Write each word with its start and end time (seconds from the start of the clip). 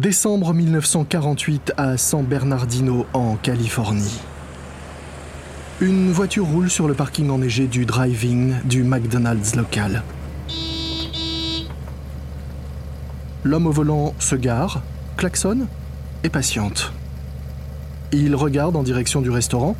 Décembre 0.00 0.54
1948 0.54 1.74
à 1.76 1.98
San 1.98 2.24
Bernardino, 2.24 3.04
en 3.12 3.36
Californie. 3.36 4.18
Une 5.82 6.10
voiture 6.10 6.46
roule 6.46 6.70
sur 6.70 6.88
le 6.88 6.94
parking 6.94 7.28
enneigé 7.28 7.66
du 7.66 7.84
driving 7.84 8.54
du 8.64 8.82
McDonald's 8.82 9.56
local. 9.56 10.02
L'homme 13.44 13.66
au 13.66 13.72
volant 13.72 14.14
se 14.18 14.36
gare, 14.36 14.80
klaxonne 15.18 15.66
et 16.24 16.30
patiente. 16.30 16.94
Il 18.10 18.34
regarde 18.34 18.76
en 18.76 18.82
direction 18.82 19.20
du 19.20 19.28
restaurant. 19.28 19.76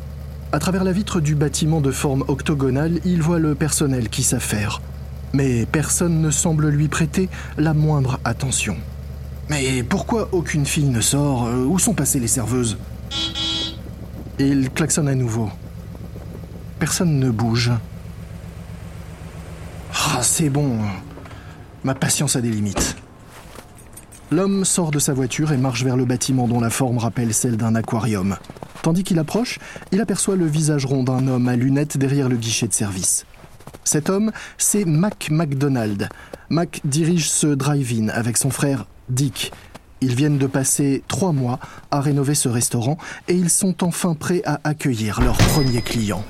À 0.51 0.59
travers 0.59 0.83
la 0.83 0.91
vitre 0.91 1.19
du 1.19 1.33
bâtiment 1.33 1.81
de 1.81 1.89
forme 1.89 2.25
octogonale, 2.27 2.99
il 3.05 3.23
voit 3.23 3.39
le 3.39 3.55
personnel 3.55 4.07
qui 4.07 4.21
s'affaire. 4.21 4.83
Mais 5.33 5.65
personne 5.65 6.21
ne 6.21 6.29
semble 6.29 6.69
lui 6.69 6.89
prêter 6.89 7.27
la 7.57 7.73
moindre 7.73 8.19
attention. 8.23 8.77
Mais 9.49 9.83
pourquoi 9.83 10.29
aucune 10.31 10.65
fille 10.65 10.85
ne 10.85 11.01
sort? 11.01 11.47
Euh, 11.47 11.65
Où 11.65 11.77
sont 11.79 11.93
passées 11.93 12.19
les 12.19 12.27
serveuses? 12.27 12.77
Il 14.39 14.69
klaxonne 14.71 15.07
à 15.07 15.15
nouveau. 15.15 15.49
Personne 16.79 17.19
ne 17.19 17.29
bouge. 17.29 17.71
Ah, 19.93 20.23
c'est 20.23 20.49
bon. 20.49 20.79
Ma 21.83 21.93
patience 21.95 22.35
a 22.35 22.41
des 22.41 22.49
limites. 22.49 22.95
L'homme 24.31 24.63
sort 24.63 24.91
de 24.91 24.99
sa 24.99 25.13
voiture 25.13 25.51
et 25.51 25.57
marche 25.57 25.83
vers 25.83 25.97
le 25.97 26.05
bâtiment 26.05 26.47
dont 26.47 26.61
la 26.61 26.69
forme 26.69 26.97
rappelle 26.97 27.33
celle 27.33 27.57
d'un 27.57 27.75
aquarium. 27.75 28.37
Tandis 28.81 29.03
qu'il 29.03 29.19
approche, 29.19 29.59
il 29.91 29.99
aperçoit 30.01 30.35
le 30.37 30.45
visage 30.45 30.85
rond 30.85 31.03
d'un 31.03 31.27
homme 31.27 31.47
à 31.49 31.55
lunettes 31.55 31.97
derrière 31.97 32.29
le 32.29 32.37
guichet 32.37 32.67
de 32.67 32.73
service. 32.73 33.25
Cet 33.83 34.09
homme, 34.09 34.31
c'est 34.57 34.85
Mac 34.85 35.29
McDonald. 35.29 36.07
Mac 36.49 36.81
dirige 36.85 37.29
ce 37.29 37.47
drive-in 37.47 38.07
avec 38.09 38.37
son 38.37 38.49
frère 38.49 38.85
Dick. 39.09 39.51
Ils 40.01 40.15
viennent 40.15 40.37
de 40.39 40.47
passer 40.47 41.03
trois 41.07 41.31
mois 41.31 41.59
à 41.91 42.01
rénover 42.01 42.33
ce 42.33 42.49
restaurant 42.49 42.97
et 43.27 43.33
ils 43.35 43.49
sont 43.51 43.83
enfin 43.83 44.15
prêts 44.15 44.41
à 44.45 44.59
accueillir 44.63 45.21
leur 45.21 45.37
premier 45.37 45.81
client. 45.81 46.23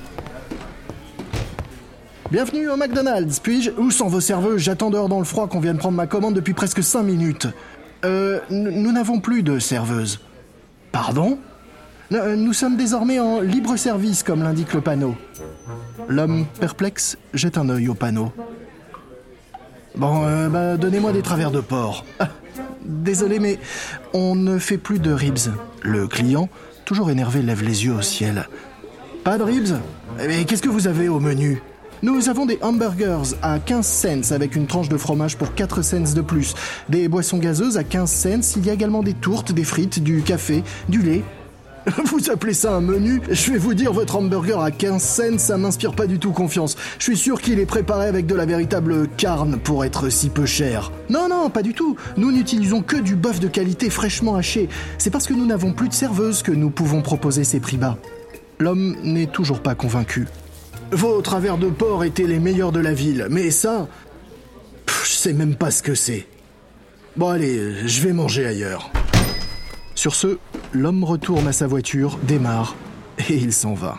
Bienvenue 2.30 2.68
au 2.68 2.76
McDonald's, 2.76 3.40
puis-je 3.40 3.70
Où 3.72 3.90
sont 3.90 4.08
vos 4.08 4.20
serveuses 4.20 4.60
J'attends 4.62 4.90
dehors 4.90 5.08
dans 5.08 5.18
le 5.18 5.24
froid 5.24 5.48
qu'on 5.48 5.60
vienne 5.60 5.78
prendre 5.78 5.96
ma 5.96 6.06
commande 6.06 6.34
depuis 6.34 6.54
presque 6.54 6.82
cinq 6.82 7.02
minutes. 7.02 7.46
Euh, 8.04 8.40
nous 8.50 8.92
n'avons 8.92 9.20
plus 9.20 9.42
de 9.42 9.58
serveuse. 9.58 10.20
Pardon? 10.92 11.38
Euh, 12.12 12.36
Nous 12.36 12.52
sommes 12.52 12.76
désormais 12.76 13.18
en 13.20 13.40
libre 13.40 13.76
service, 13.76 14.22
comme 14.22 14.42
l'indique 14.42 14.74
le 14.74 14.80
panneau. 14.80 15.14
L'homme 16.08 16.46
perplexe 16.60 17.16
jette 17.32 17.56
un 17.56 17.68
œil 17.68 17.88
au 17.88 17.94
panneau. 17.94 18.32
Bon, 19.94 20.24
euh, 20.24 20.48
bah, 20.48 20.76
donnez-moi 20.76 21.12
des 21.12 21.22
travers 21.22 21.50
de 21.50 21.60
porc. 21.60 22.04
Désolé, 22.84 23.38
mais 23.38 23.58
on 24.12 24.34
ne 24.34 24.58
fait 24.58 24.78
plus 24.78 24.98
de 24.98 25.12
ribs. 25.12 25.52
Le 25.82 26.06
client, 26.06 26.48
toujours 26.84 27.10
énervé, 27.10 27.42
lève 27.42 27.62
les 27.62 27.84
yeux 27.84 27.94
au 27.94 28.02
ciel. 28.02 28.48
Pas 29.24 29.38
de 29.38 29.44
ribs? 29.44 29.76
Mais 30.18 30.44
qu'est-ce 30.44 30.62
que 30.62 30.68
vous 30.68 30.88
avez 30.88 31.08
au 31.08 31.20
menu? 31.20 31.62
Nous 32.02 32.28
avons 32.28 32.46
des 32.46 32.58
hamburgers 32.62 33.36
à 33.42 33.60
15 33.60 33.86
cents 33.86 34.32
avec 34.32 34.56
une 34.56 34.66
tranche 34.66 34.88
de 34.88 34.96
fromage 34.96 35.36
pour 35.36 35.54
4 35.54 35.82
cents 35.82 36.14
de 36.14 36.20
plus, 36.20 36.54
des 36.88 37.06
boissons 37.06 37.38
gazeuses 37.38 37.76
à 37.76 37.84
15 37.84 38.10
cents, 38.10 38.56
il 38.56 38.66
y 38.66 38.70
a 38.70 38.72
également 38.72 39.04
des 39.04 39.14
tourtes, 39.14 39.52
des 39.52 39.62
frites, 39.62 40.02
du 40.02 40.22
café, 40.22 40.64
du 40.88 41.00
lait. 41.00 41.22
Vous 42.06 42.30
appelez 42.30 42.54
ça 42.54 42.74
un 42.74 42.80
menu? 42.80 43.20
Je 43.30 43.52
vais 43.52 43.58
vous 43.58 43.74
dire, 43.74 43.92
votre 43.92 44.16
hamburger 44.16 44.60
à 44.60 44.70
15 44.70 45.02
cents, 45.02 45.38
ça 45.38 45.56
m'inspire 45.56 45.94
pas 45.94 46.06
du 46.06 46.18
tout 46.18 46.32
confiance. 46.32 46.76
Je 46.98 47.04
suis 47.04 47.16
sûr 47.16 47.40
qu'il 47.40 47.58
est 47.58 47.66
préparé 47.66 48.06
avec 48.06 48.26
de 48.26 48.34
la 48.34 48.46
véritable 48.46 49.08
carne 49.16 49.58
pour 49.58 49.84
être 49.84 50.08
si 50.08 50.28
peu 50.28 50.46
cher. 50.46 50.92
Non, 51.10 51.28
non, 51.28 51.50
pas 51.50 51.62
du 51.62 51.74
tout. 51.74 51.96
Nous 52.16 52.30
n'utilisons 52.30 52.82
que 52.82 52.96
du 52.96 53.16
bœuf 53.16 53.40
de 53.40 53.48
qualité 53.48 53.90
fraîchement 53.90 54.36
haché. 54.36 54.68
C'est 54.98 55.10
parce 55.10 55.26
que 55.26 55.34
nous 55.34 55.46
n'avons 55.46 55.72
plus 55.72 55.88
de 55.88 55.94
serveuse 55.94 56.42
que 56.42 56.52
nous 56.52 56.70
pouvons 56.70 57.02
proposer 57.02 57.44
ces 57.44 57.60
prix 57.60 57.76
bas. 57.76 57.98
L'homme 58.58 58.96
n'est 59.02 59.26
toujours 59.26 59.60
pas 59.60 59.74
convaincu. 59.74 60.28
Vos 60.92 61.20
travers 61.22 61.58
de 61.58 61.68
porc 61.68 62.04
étaient 62.04 62.26
les 62.26 62.38
meilleurs 62.38 62.70
de 62.70 62.80
la 62.80 62.92
ville, 62.92 63.26
mais 63.30 63.50
ça. 63.50 63.88
je 65.04 65.10
sais 65.10 65.32
même 65.32 65.56
pas 65.56 65.70
ce 65.70 65.82
que 65.82 65.94
c'est. 65.94 66.26
Bon, 67.16 67.28
allez, 67.28 67.86
je 67.86 68.00
vais 68.02 68.12
manger 68.12 68.46
ailleurs. 68.46 68.90
Sur 69.94 70.14
ce, 70.14 70.38
l'homme 70.74 71.04
retourne 71.04 71.46
à 71.46 71.52
sa 71.52 71.66
voiture, 71.66 72.18
démarre, 72.26 72.74
et 73.28 73.36
il 73.36 73.52
s'en 73.52 73.74
va. 73.74 73.98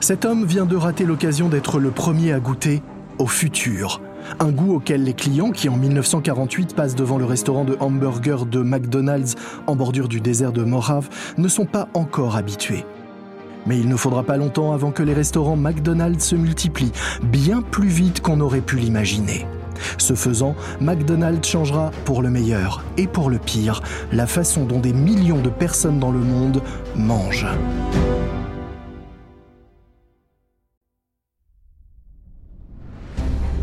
Cet 0.00 0.24
homme 0.24 0.44
vient 0.44 0.66
de 0.66 0.76
rater 0.76 1.04
l'occasion 1.04 1.48
d'être 1.48 1.78
le 1.78 1.90
premier 1.90 2.32
à 2.32 2.40
goûter 2.40 2.82
au 3.18 3.26
futur. 3.26 4.00
Un 4.38 4.50
goût 4.50 4.74
auquel 4.74 5.04
les 5.04 5.14
clients 5.14 5.50
qui 5.50 5.68
en 5.68 5.76
1948 5.76 6.74
passent 6.74 6.94
devant 6.94 7.18
le 7.18 7.24
restaurant 7.24 7.64
de 7.64 7.76
hamburger 7.80 8.46
de 8.46 8.60
McDonald's 8.60 9.34
en 9.66 9.76
bordure 9.76 10.08
du 10.08 10.20
désert 10.20 10.52
de 10.52 10.62
Morave 10.62 11.08
ne 11.36 11.48
sont 11.48 11.66
pas 11.66 11.88
encore 11.94 12.36
habitués. 12.36 12.84
Mais 13.66 13.78
il 13.78 13.88
ne 13.88 13.96
faudra 13.96 14.22
pas 14.22 14.36
longtemps 14.36 14.72
avant 14.72 14.90
que 14.90 15.02
les 15.02 15.12
restaurants 15.12 15.56
McDonald's 15.56 16.24
se 16.24 16.36
multiplient, 16.36 16.92
bien 17.22 17.60
plus 17.60 17.88
vite 17.88 18.20
qu'on 18.20 18.40
aurait 18.40 18.62
pu 18.62 18.76
l'imaginer. 18.76 19.46
Ce 19.98 20.14
faisant, 20.14 20.54
McDonald's 20.80 21.48
changera 21.48 21.90
pour 22.04 22.22
le 22.22 22.30
meilleur 22.30 22.84
et 22.96 23.06
pour 23.06 23.30
le 23.30 23.38
pire 23.38 23.82
la 24.12 24.26
façon 24.26 24.64
dont 24.64 24.78
des 24.80 24.92
millions 24.92 25.40
de 25.40 25.50
personnes 25.50 25.98
dans 25.98 26.12
le 26.12 26.20
monde 26.20 26.62
mangent. 26.96 27.46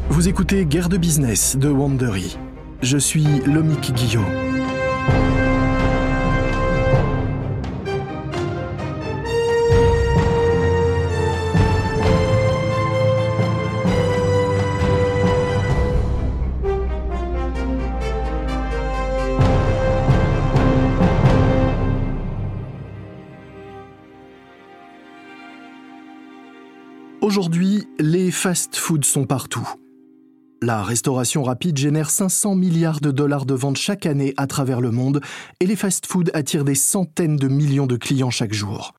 Vous 0.10 0.28
écoutez 0.28 0.66
Guerre 0.66 0.90
de 0.90 0.98
business 0.98 1.58
de 1.58 1.70
Wandery. 1.70 2.38
Je 2.82 2.98
suis 2.98 3.28
Lomik 3.46 3.94
Guillot. 3.94 4.26
Fast-foods 28.48 29.04
sont 29.04 29.26
partout. 29.26 29.68
La 30.62 30.82
restauration 30.82 31.44
rapide 31.44 31.76
génère 31.76 32.10
500 32.10 32.56
milliards 32.56 33.02
de 33.02 33.12
dollars 33.12 33.46
de 33.46 33.54
ventes 33.54 33.76
chaque 33.76 34.06
année 34.06 34.34
à 34.38 34.48
travers 34.48 34.80
le 34.80 34.90
monde 34.90 35.20
et 35.60 35.66
les 35.66 35.76
fast-foods 35.76 36.32
attirent 36.34 36.64
des 36.64 36.74
centaines 36.74 37.36
de 37.36 37.50
millions 37.50 37.88
de 37.88 37.98
clients 37.98 38.30
chaque 38.30 38.54
jour. 38.54 38.94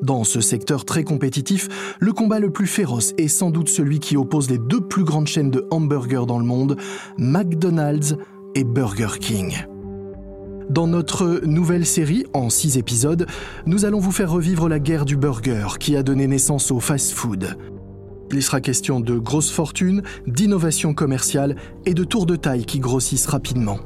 Dans 0.00 0.22
ce 0.22 0.40
secteur 0.40 0.84
très 0.84 1.02
compétitif, 1.02 1.96
le 1.98 2.12
combat 2.12 2.38
le 2.38 2.52
plus 2.52 2.68
féroce 2.68 3.14
est 3.18 3.26
sans 3.26 3.50
doute 3.50 3.68
celui 3.68 3.98
qui 3.98 4.16
oppose 4.16 4.48
les 4.48 4.58
deux 4.58 4.80
plus 4.80 5.02
grandes 5.02 5.26
chaînes 5.26 5.50
de 5.50 5.66
hamburgers 5.72 6.26
dans 6.28 6.38
le 6.38 6.44
monde, 6.44 6.76
McDonald's 7.18 8.14
et 8.54 8.62
Burger 8.62 9.18
King. 9.20 9.66
Dans 10.70 10.86
notre 10.86 11.40
nouvelle 11.44 11.84
série, 11.84 12.26
en 12.32 12.48
six 12.48 12.78
épisodes, 12.78 13.26
nous 13.66 13.86
allons 13.86 13.98
vous 13.98 14.12
faire 14.12 14.30
revivre 14.30 14.68
la 14.68 14.78
guerre 14.78 15.04
du 15.04 15.16
burger 15.16 15.66
qui 15.80 15.96
a 15.96 16.04
donné 16.04 16.28
naissance 16.28 16.70
au 16.70 16.78
fast-food. 16.78 17.56
Il 18.32 18.42
sera 18.42 18.60
question 18.60 19.00
de 19.00 19.16
grosses 19.16 19.50
fortunes, 19.50 20.02
d'innovation 20.26 20.94
commerciale 20.94 21.56
et 21.86 21.94
de 21.94 22.04
tours 22.04 22.26
de 22.26 22.36
taille 22.36 22.64
qui 22.64 22.78
grossissent 22.78 23.26
rapidement. 23.26 23.78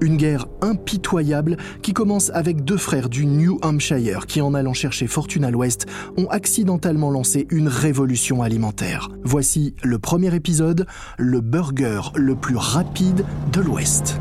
Une 0.00 0.16
guerre 0.16 0.46
impitoyable 0.62 1.58
qui 1.82 1.92
commence 1.92 2.30
avec 2.30 2.64
deux 2.64 2.78
frères 2.78 3.10
du 3.10 3.26
New 3.26 3.58
Hampshire 3.62 4.26
qui, 4.26 4.40
en 4.40 4.54
allant 4.54 4.72
chercher 4.72 5.06
fortune 5.06 5.44
à 5.44 5.50
l'ouest, 5.50 5.86
ont 6.16 6.26
accidentellement 6.28 7.10
lancé 7.10 7.46
une 7.50 7.68
révolution 7.68 8.42
alimentaire. 8.42 9.08
Voici 9.24 9.74
le 9.82 9.98
premier 9.98 10.34
épisode, 10.34 10.86
le 11.18 11.42
burger 11.42 12.00
le 12.14 12.34
plus 12.34 12.56
rapide 12.56 13.26
de 13.52 13.60
l'ouest. 13.60 14.18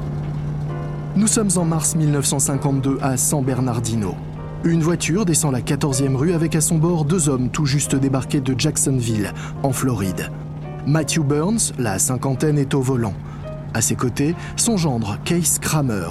Nous 1.15 1.27
sommes 1.27 1.51
en 1.55 1.63
mars 1.63 1.95
1952 1.95 2.97
à 3.01 3.15
San 3.15 3.43
Bernardino. 3.43 4.15
Une 4.65 4.81
voiture 4.81 5.23
descend 5.23 5.53
la 5.53 5.61
14e 5.61 6.15
rue 6.15 6.33
avec 6.33 6.53
à 6.53 6.59
son 6.59 6.77
bord 6.77 7.05
deux 7.05 7.29
hommes 7.29 7.49
tout 7.49 7.65
juste 7.65 7.95
débarqués 7.95 8.41
de 8.41 8.53
Jacksonville, 8.59 9.33
en 9.63 9.71
Floride. 9.71 10.31
Matthew 10.85 11.19
Burns, 11.19 11.71
la 11.77 11.97
cinquantaine, 11.97 12.57
est 12.57 12.73
au 12.73 12.81
volant. 12.81 13.13
À 13.73 13.79
ses 13.79 13.95
côtés, 13.95 14.35
son 14.57 14.75
gendre, 14.75 15.17
Case 15.23 15.59
Kramer. 15.59 16.09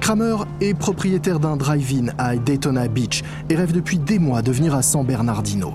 Kramer 0.00 0.38
est 0.60 0.74
propriétaire 0.74 1.38
d'un 1.38 1.56
drive-in 1.56 2.12
à 2.18 2.34
Daytona 2.34 2.88
Beach 2.88 3.22
et 3.50 3.54
rêve 3.54 3.72
depuis 3.72 4.00
des 4.00 4.18
mois 4.18 4.42
de 4.42 4.50
venir 4.50 4.74
à 4.74 4.82
San 4.82 5.06
Bernardino. 5.06 5.74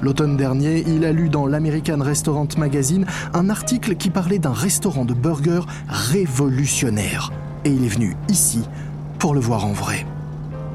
L'automne 0.00 0.38
dernier, 0.38 0.84
il 0.86 1.04
a 1.04 1.12
lu 1.12 1.28
dans 1.28 1.46
l'American 1.46 2.00
Restaurant 2.00 2.48
Magazine 2.56 3.04
un 3.34 3.50
article 3.50 3.96
qui 3.96 4.08
parlait 4.08 4.38
d'un 4.38 4.54
restaurant 4.54 5.04
de 5.04 5.12
burgers 5.12 5.66
révolutionnaire. 5.86 7.30
Et 7.66 7.70
il 7.70 7.84
est 7.84 7.88
venu 7.88 8.16
ici 8.30 8.62
pour 9.18 9.34
le 9.34 9.40
voir 9.40 9.66
en 9.66 9.72
vrai. 9.72 10.06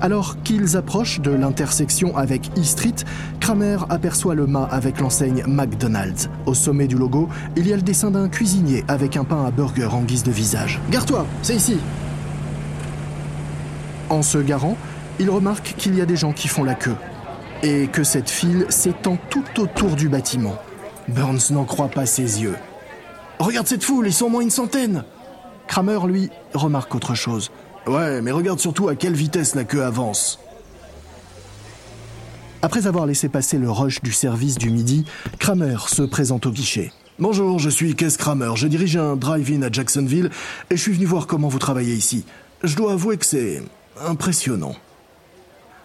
Alors 0.02 0.42
qu'ils 0.44 0.76
approchent 0.76 1.22
de 1.22 1.32
l'intersection 1.32 2.18
avec 2.18 2.52
E 2.58 2.64
Street, 2.64 2.96
Kramer 3.40 3.78
aperçoit 3.90 4.36
le 4.36 4.48
mât 4.48 4.68
avec 4.70 5.00
l'enseigne 5.00 5.46
McDonald's. 5.48 6.30
Au 6.46 6.54
sommet 6.54 6.88
du 6.88 6.98
logo, 6.98 7.30
il 7.56 7.68
y 7.68 7.74
a 7.74 7.78
le 7.78 7.82
dessin 7.82 8.12
d'un 8.12 8.28
cuisinier 8.28 8.84
avec 8.90 9.16
un 9.16 9.24
pain 9.24 9.46
à 9.46 9.52
burger 9.52 9.88
en 9.94 10.02
guise 10.02 10.24
de 10.24 10.32
visage. 10.32 10.82
Gare-toi, 10.92 11.26
c'est 11.42 11.56
ici. 11.56 11.78
En 14.10 14.22
se 14.22 14.38
garant, 14.38 14.76
il 15.20 15.30
remarque 15.30 15.76
qu'il 15.78 15.96
y 15.96 16.02
a 16.02 16.06
des 16.06 16.18
gens 16.18 16.34
qui 16.34 16.50
font 16.50 16.66
la 16.66 16.76
queue 16.76 16.96
et 17.64 17.88
que 17.88 18.04
cette 18.04 18.30
file 18.30 18.66
s'étend 18.68 19.18
tout 19.30 19.46
autour 19.58 19.96
du 19.96 20.10
bâtiment. 20.10 20.56
Burns 21.08 21.52
n'en 21.52 21.64
croit 21.64 21.88
pas 21.88 22.06
ses 22.06 22.42
yeux. 22.42 22.58
Regarde 23.40 23.68
cette 23.68 23.84
foule, 23.86 24.08
ils 24.08 24.14
sont 24.14 24.26
au 24.26 24.30
moins 24.30 24.42
une 24.42 24.50
centaine. 24.50 25.06
Kramer, 25.68 26.00
lui, 26.08 26.30
remarque 26.54 26.94
autre 26.94 27.16
chose. 27.16 27.52
Ouais, 27.86 28.22
mais 28.22 28.32
regarde 28.32 28.60
surtout 28.60 28.88
à 28.88 28.96
quelle 28.96 29.14
vitesse 29.14 29.56
la 29.56 29.66
queue 29.66 29.84
avance. 29.84 30.40
Après 32.62 32.88
avoir 32.88 33.06
laissé 33.06 33.28
passer 33.28 33.58
le 33.58 33.70
rush 33.70 34.02
du 34.02 34.14
service 34.14 34.58
du 34.58 34.70
midi, 34.70 35.04
Kramer 35.38 35.76
se 35.88 36.02
présente 36.04 36.46
au 36.46 36.52
guichet. 36.52 36.94
Bonjour, 37.20 37.60
je 37.60 37.70
suis 37.70 37.94
Kes 37.94 38.16
Kramer. 38.18 38.52
Je 38.56 38.68
dirige 38.68 38.96
un 38.96 39.18
drive-in 39.18 39.62
à 39.64 39.72
Jacksonville 39.72 40.30
et 40.70 40.78
je 40.78 40.82
suis 40.82 40.94
venu 40.94 41.06
voir 41.06 41.28
comment 41.28 41.50
vous 41.50 41.60
travaillez 41.60 41.94
ici. 41.94 42.24
Je 42.64 42.76
dois 42.78 42.94
avouer 42.94 43.18
que 43.18 43.26
c'est 43.26 43.62
impressionnant. 44.00 44.76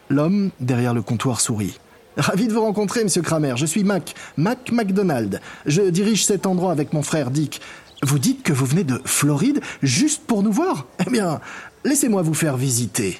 L'homme, 0.08 0.50
derrière 0.60 0.94
le 0.94 1.02
comptoir, 1.02 1.40
sourit. 1.40 1.80
Ravi 2.16 2.46
de 2.46 2.52
vous 2.52 2.62
rencontrer, 2.62 3.02
monsieur 3.02 3.22
Kramer. 3.22 3.54
Je 3.56 3.66
suis 3.66 3.82
Mac, 3.82 4.14
Mac 4.36 4.70
McDonald. 4.70 5.40
Je 5.66 5.82
dirige 5.82 6.24
cet 6.24 6.46
endroit 6.46 6.70
avec 6.70 6.92
mon 6.92 7.02
frère 7.02 7.32
Dick. 7.32 7.60
Vous 8.02 8.18
dites 8.18 8.42
que 8.42 8.52
vous 8.52 8.66
venez 8.66 8.84
de 8.84 9.00
Floride 9.04 9.60
juste 9.82 10.22
pour 10.26 10.42
nous 10.42 10.52
voir 10.52 10.86
Eh 11.04 11.10
bien, 11.10 11.40
laissez-moi 11.84 12.22
vous 12.22 12.34
faire 12.34 12.56
visiter. 12.56 13.18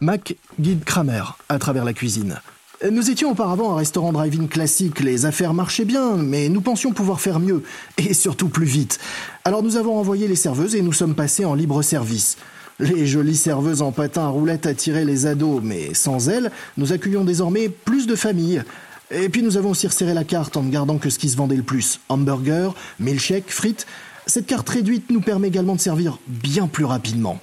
Mac 0.00 0.36
guide 0.60 0.84
Kramer 0.84 1.22
à 1.48 1.58
travers 1.58 1.84
la 1.84 1.92
cuisine. 1.92 2.40
Nous 2.88 3.10
étions 3.10 3.30
auparavant 3.30 3.72
un 3.72 3.76
restaurant 3.76 4.12
drive-in 4.12 4.46
classique, 4.46 5.00
les 5.00 5.24
affaires 5.24 5.54
marchaient 5.54 5.86
bien, 5.86 6.16
mais 6.16 6.50
nous 6.50 6.60
pensions 6.60 6.92
pouvoir 6.92 7.20
faire 7.20 7.40
mieux, 7.40 7.62
et 7.96 8.12
surtout 8.12 8.50
plus 8.50 8.66
vite. 8.66 9.00
Alors 9.44 9.62
nous 9.62 9.76
avons 9.76 9.98
envoyé 9.98 10.28
les 10.28 10.36
serveuses 10.36 10.74
et 10.74 10.82
nous 10.82 10.92
sommes 10.92 11.14
passés 11.14 11.46
en 11.46 11.54
libre 11.54 11.80
service. 11.80 12.36
Les 12.78 13.06
jolies 13.06 13.36
serveuses 13.36 13.80
en 13.80 13.92
patin 13.92 14.26
à 14.26 14.28
roulettes 14.28 14.66
attiraient 14.66 15.06
les 15.06 15.24
ados, 15.24 15.62
mais 15.62 15.94
sans 15.94 16.28
elles, 16.28 16.52
nous 16.76 16.92
accueillons 16.92 17.24
désormais 17.24 17.70
plus 17.70 18.06
de 18.06 18.14
familles. 18.14 18.62
Et 19.10 19.28
puis 19.28 19.42
nous 19.42 19.56
avons 19.56 19.70
aussi 19.70 19.86
resserré 19.86 20.14
la 20.14 20.24
carte 20.24 20.56
en 20.56 20.62
ne 20.62 20.70
gardant 20.70 20.98
que 20.98 21.10
ce 21.10 21.18
qui 21.18 21.28
se 21.28 21.36
vendait 21.36 21.56
le 21.56 21.62
plus. 21.62 22.00
Hamburger, 22.08 22.74
milkshake, 22.98 23.50
frites. 23.50 23.86
Cette 24.26 24.46
carte 24.46 24.68
réduite 24.68 25.10
nous 25.10 25.20
permet 25.20 25.48
également 25.48 25.76
de 25.76 25.80
servir 25.80 26.18
bien 26.26 26.66
plus 26.66 26.84
rapidement. 26.84 27.38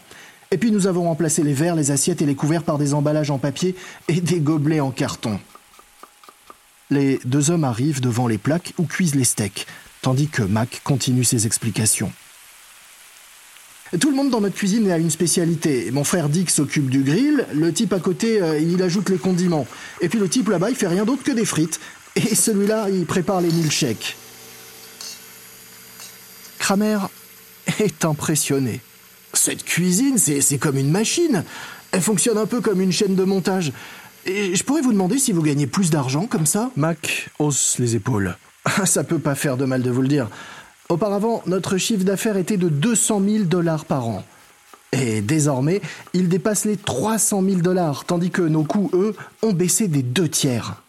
Et 0.51 0.57
puis 0.57 0.71
nous 0.71 0.87
avons 0.87 1.03
remplacé 1.03 1.41
les 1.41 1.53
verres, 1.53 1.75
les 1.75 1.91
assiettes 1.91 2.21
et 2.21 2.25
les 2.25 2.35
couverts 2.35 2.63
par 2.63 2.77
des 2.77 2.93
emballages 2.93 3.31
en 3.31 3.39
papier 3.39 3.75
et 4.07 4.19
des 4.19 4.39
gobelets 4.39 4.81
en 4.81 4.91
carton. 4.91 5.39
Les 6.89 7.19
deux 7.25 7.49
hommes 7.49 7.63
arrivent 7.63 8.01
devant 8.01 8.27
les 8.27 8.37
plaques 8.37 8.73
où 8.77 8.83
cuisent 8.83 9.15
les 9.15 9.23
steaks, 9.23 9.65
tandis 10.01 10.27
que 10.27 10.43
Mac 10.43 10.81
continue 10.83 11.23
ses 11.23 11.47
explications. 11.47 12.11
Tout 13.99 14.09
le 14.09 14.15
monde 14.15 14.31
dans 14.31 14.41
notre 14.41 14.55
cuisine 14.55 14.89
a 14.89 14.97
une 14.97 15.11
spécialité. 15.11 15.91
Mon 15.91 16.03
frère 16.03 16.27
Dick 16.27 16.49
s'occupe 16.49 16.89
du 16.89 17.03
grill, 17.03 17.45
le 17.53 17.71
type 17.71 17.93
à 17.93 17.99
côté, 17.99 18.41
euh, 18.41 18.57
il 18.59 18.81
ajoute 18.81 19.09
les 19.09 19.17
condiments. 19.17 19.67
Et 20.01 20.09
puis 20.09 20.17
le 20.17 20.27
type 20.27 20.49
là-bas, 20.49 20.71
il 20.71 20.75
fait 20.75 20.87
rien 20.87 21.05
d'autre 21.05 21.21
que 21.21 21.31
des 21.31 21.45
frites. 21.45 21.79
Et 22.15 22.33
celui-là, 22.33 22.87
il 22.89 23.05
prépare 23.05 23.41
les 23.41 23.51
milkshakes. 23.51 24.15
Kramer 26.57 26.97
est 27.79 28.03
impressionné. 28.03 28.81
Cette 29.33 29.63
cuisine, 29.63 30.17
c'est 30.17 30.57
comme 30.57 30.77
une 30.77 30.91
machine. 30.91 31.43
Elle 31.91 32.01
fonctionne 32.01 32.37
un 32.37 32.45
peu 32.45 32.61
comme 32.61 32.81
une 32.81 32.91
chaîne 32.91 33.15
de 33.15 33.23
montage. 33.23 33.73
Et 34.25 34.55
je 34.55 34.63
pourrais 34.63 34.81
vous 34.81 34.93
demander 34.93 35.19
si 35.19 35.33
vous 35.33 35.41
gagnez 35.41 35.67
plus 35.67 35.89
d'argent 35.89 36.25
comme 36.25 36.45
ça? 36.45 36.71
Mac 36.75 37.29
hausse 37.37 37.77
les 37.77 37.95
épaules. 37.95 38.37
ça 38.85 39.03
peut 39.03 39.19
pas 39.19 39.35
faire 39.35 39.57
de 39.57 39.65
mal 39.65 39.81
de 39.81 39.91
vous 39.91 40.01
le 40.01 40.07
dire. 40.07 40.29
Auparavant, 40.89 41.41
notre 41.45 41.77
chiffre 41.77 42.03
d'affaires 42.03 42.37
était 42.37 42.57
de 42.57 42.69
200 42.69 43.21
000 43.25 43.43
dollars 43.45 43.85
par 43.85 44.07
an. 44.07 44.23
Et 44.91 45.21
désormais, 45.21 45.81
il 46.13 46.29
dépasse 46.29 46.65
les 46.65 46.77
300 46.77 47.41
000 47.41 47.61
dollars, 47.61 48.05
tandis 48.05 48.29
que 48.29 48.43
nos 48.43 48.63
coûts, 48.63 48.91
eux, 48.93 49.15
ont 49.41 49.53
baissé 49.53 49.87
des 49.87 50.03
deux 50.03 50.29
tiers. 50.29 50.83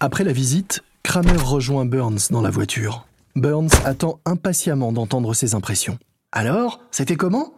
Après 0.00 0.24
la 0.24 0.32
visite, 0.32 0.82
Kramer 1.02 1.36
rejoint 1.36 1.86
Burns 1.86 2.28
dans 2.30 2.42
la 2.42 2.50
voiture. 2.50 3.06
Burns 3.36 3.70
attend 3.84 4.20
impatiemment 4.26 4.92
d'entendre 4.92 5.32
ses 5.32 5.54
impressions. 5.54 5.98
Alors, 6.32 6.80
c'était 6.90 7.16
comment? 7.16 7.55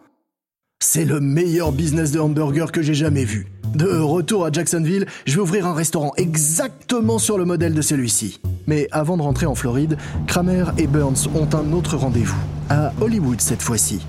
C'est 0.81 1.03
le 1.03 1.19
meilleur 1.19 1.73
business 1.73 2.11
de 2.11 2.21
hamburger 2.21 2.71
que 2.71 2.81
j'ai 2.81 2.93
jamais 2.93 3.25
vu. 3.25 3.47
De 3.75 3.99
retour 3.99 4.45
à 4.45 4.51
Jacksonville, 4.51 5.07
je 5.25 5.35
vais 5.35 5.41
ouvrir 5.41 5.67
un 5.67 5.73
restaurant 5.73 6.13
exactement 6.15 7.19
sur 7.19 7.37
le 7.37 7.43
modèle 7.43 7.73
de 7.73 7.81
celui-ci. 7.81 8.39
Mais 8.65 8.87
avant 8.91 9.17
de 9.17 9.21
rentrer 9.21 9.45
en 9.45 9.55
Floride, 9.55 9.97
Kramer 10.25 10.63
et 10.77 10.87
Burns 10.87 11.27
ont 11.35 11.49
un 11.53 11.73
autre 11.73 11.97
rendez-vous, 11.97 12.39
à 12.69 12.93
Hollywood 13.01 13.41
cette 13.41 13.61
fois-ci. 13.61 13.99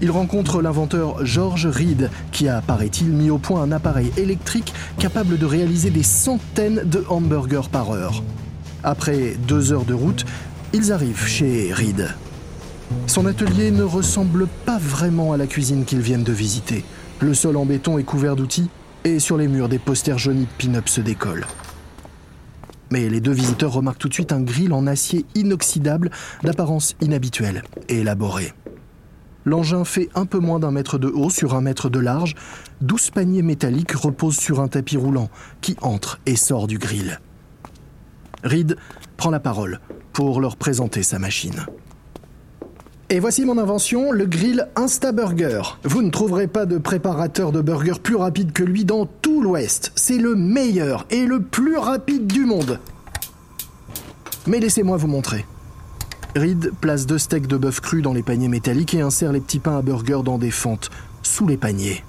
Ils 0.00 0.10
rencontrent 0.10 0.62
l'inventeur 0.62 1.26
George 1.26 1.66
Reed, 1.66 2.08
qui 2.32 2.48
a, 2.48 2.62
paraît-il, 2.62 3.08
mis 3.08 3.28
au 3.28 3.36
point 3.36 3.62
un 3.62 3.70
appareil 3.70 4.10
électrique 4.16 4.72
capable 4.98 5.36
de 5.36 5.44
réaliser 5.44 5.90
des 5.90 6.02
centaines 6.02 6.82
de 6.86 7.04
hamburgers 7.10 7.68
par 7.70 7.90
heure. 7.90 8.22
Après 8.82 9.36
deux 9.46 9.70
heures 9.70 9.84
de 9.84 9.94
route, 9.94 10.24
ils 10.72 10.92
arrivent 10.92 11.26
chez 11.26 11.74
Reed. 11.74 12.08
Son 13.06 13.26
atelier 13.26 13.70
ne 13.70 13.82
ressemble 13.82 14.46
pas 14.64 14.78
vraiment 14.78 15.32
à 15.32 15.36
la 15.36 15.46
cuisine 15.46 15.84
qu'ils 15.84 16.00
viennent 16.00 16.24
de 16.24 16.32
visiter. 16.32 16.84
Le 17.20 17.34
sol 17.34 17.56
en 17.56 17.66
béton 17.66 17.98
est 17.98 18.04
couvert 18.04 18.36
d'outils 18.36 18.70
et 19.04 19.18
sur 19.18 19.36
les 19.36 19.48
murs 19.48 19.68
des 19.68 19.78
posters 19.78 20.18
jaunis 20.18 20.46
de 20.46 20.64
pin-up 20.64 20.88
se 20.88 21.00
décollent. 21.00 21.46
Mais 22.90 23.08
les 23.08 23.20
deux 23.20 23.32
visiteurs 23.32 23.72
remarquent 23.72 23.98
tout 23.98 24.08
de 24.08 24.14
suite 24.14 24.32
un 24.32 24.40
grill 24.40 24.72
en 24.72 24.86
acier 24.86 25.24
inoxydable 25.34 26.10
d'apparence 26.42 26.96
inhabituelle 27.00 27.62
et 27.88 28.00
élaborée. 28.00 28.52
L'engin 29.44 29.84
fait 29.84 30.08
un 30.14 30.26
peu 30.26 30.38
moins 30.38 30.58
d'un 30.58 30.70
mètre 30.70 30.98
de 30.98 31.08
haut 31.08 31.30
sur 31.30 31.54
un 31.54 31.60
mètre 31.60 31.88
de 31.88 31.98
large. 31.98 32.34
Douze 32.80 33.10
paniers 33.10 33.42
métalliques 33.42 33.92
reposent 33.92 34.38
sur 34.38 34.60
un 34.60 34.68
tapis 34.68 34.96
roulant 34.96 35.30
qui 35.60 35.76
entre 35.80 36.20
et 36.26 36.36
sort 36.36 36.66
du 36.66 36.78
grill. 36.78 37.20
Reed 38.44 38.76
prend 39.16 39.30
la 39.30 39.40
parole 39.40 39.80
pour 40.12 40.40
leur 40.40 40.56
présenter 40.56 41.02
sa 41.02 41.18
machine. 41.18 41.66
Et 43.12 43.18
voici 43.18 43.44
mon 43.44 43.58
invention, 43.58 44.12
le 44.12 44.24
grill 44.24 44.68
Instaburger. 44.76 45.80
Vous 45.82 46.00
ne 46.00 46.10
trouverez 46.10 46.46
pas 46.46 46.64
de 46.64 46.78
préparateur 46.78 47.50
de 47.50 47.60
burgers 47.60 47.98
plus 48.00 48.14
rapide 48.14 48.52
que 48.52 48.62
lui 48.62 48.84
dans 48.84 49.04
tout 49.04 49.42
l'Ouest. 49.42 49.90
C'est 49.96 50.16
le 50.16 50.36
meilleur 50.36 51.06
et 51.10 51.26
le 51.26 51.42
plus 51.42 51.76
rapide 51.76 52.28
du 52.28 52.44
monde. 52.44 52.78
Mais 54.46 54.60
laissez-moi 54.60 54.96
vous 54.96 55.08
montrer. 55.08 55.44
Reed 56.36 56.70
place 56.80 57.04
deux 57.04 57.18
steaks 57.18 57.48
de 57.48 57.56
bœuf 57.56 57.80
cru 57.80 58.00
dans 58.00 58.12
les 58.12 58.22
paniers 58.22 58.46
métalliques 58.46 58.94
et 58.94 59.00
insère 59.00 59.32
les 59.32 59.40
petits 59.40 59.58
pains 59.58 59.78
à 59.78 59.82
burger 59.82 60.20
dans 60.24 60.38
des 60.38 60.52
fentes, 60.52 60.90
sous 61.24 61.48
les 61.48 61.56
paniers. 61.56 62.04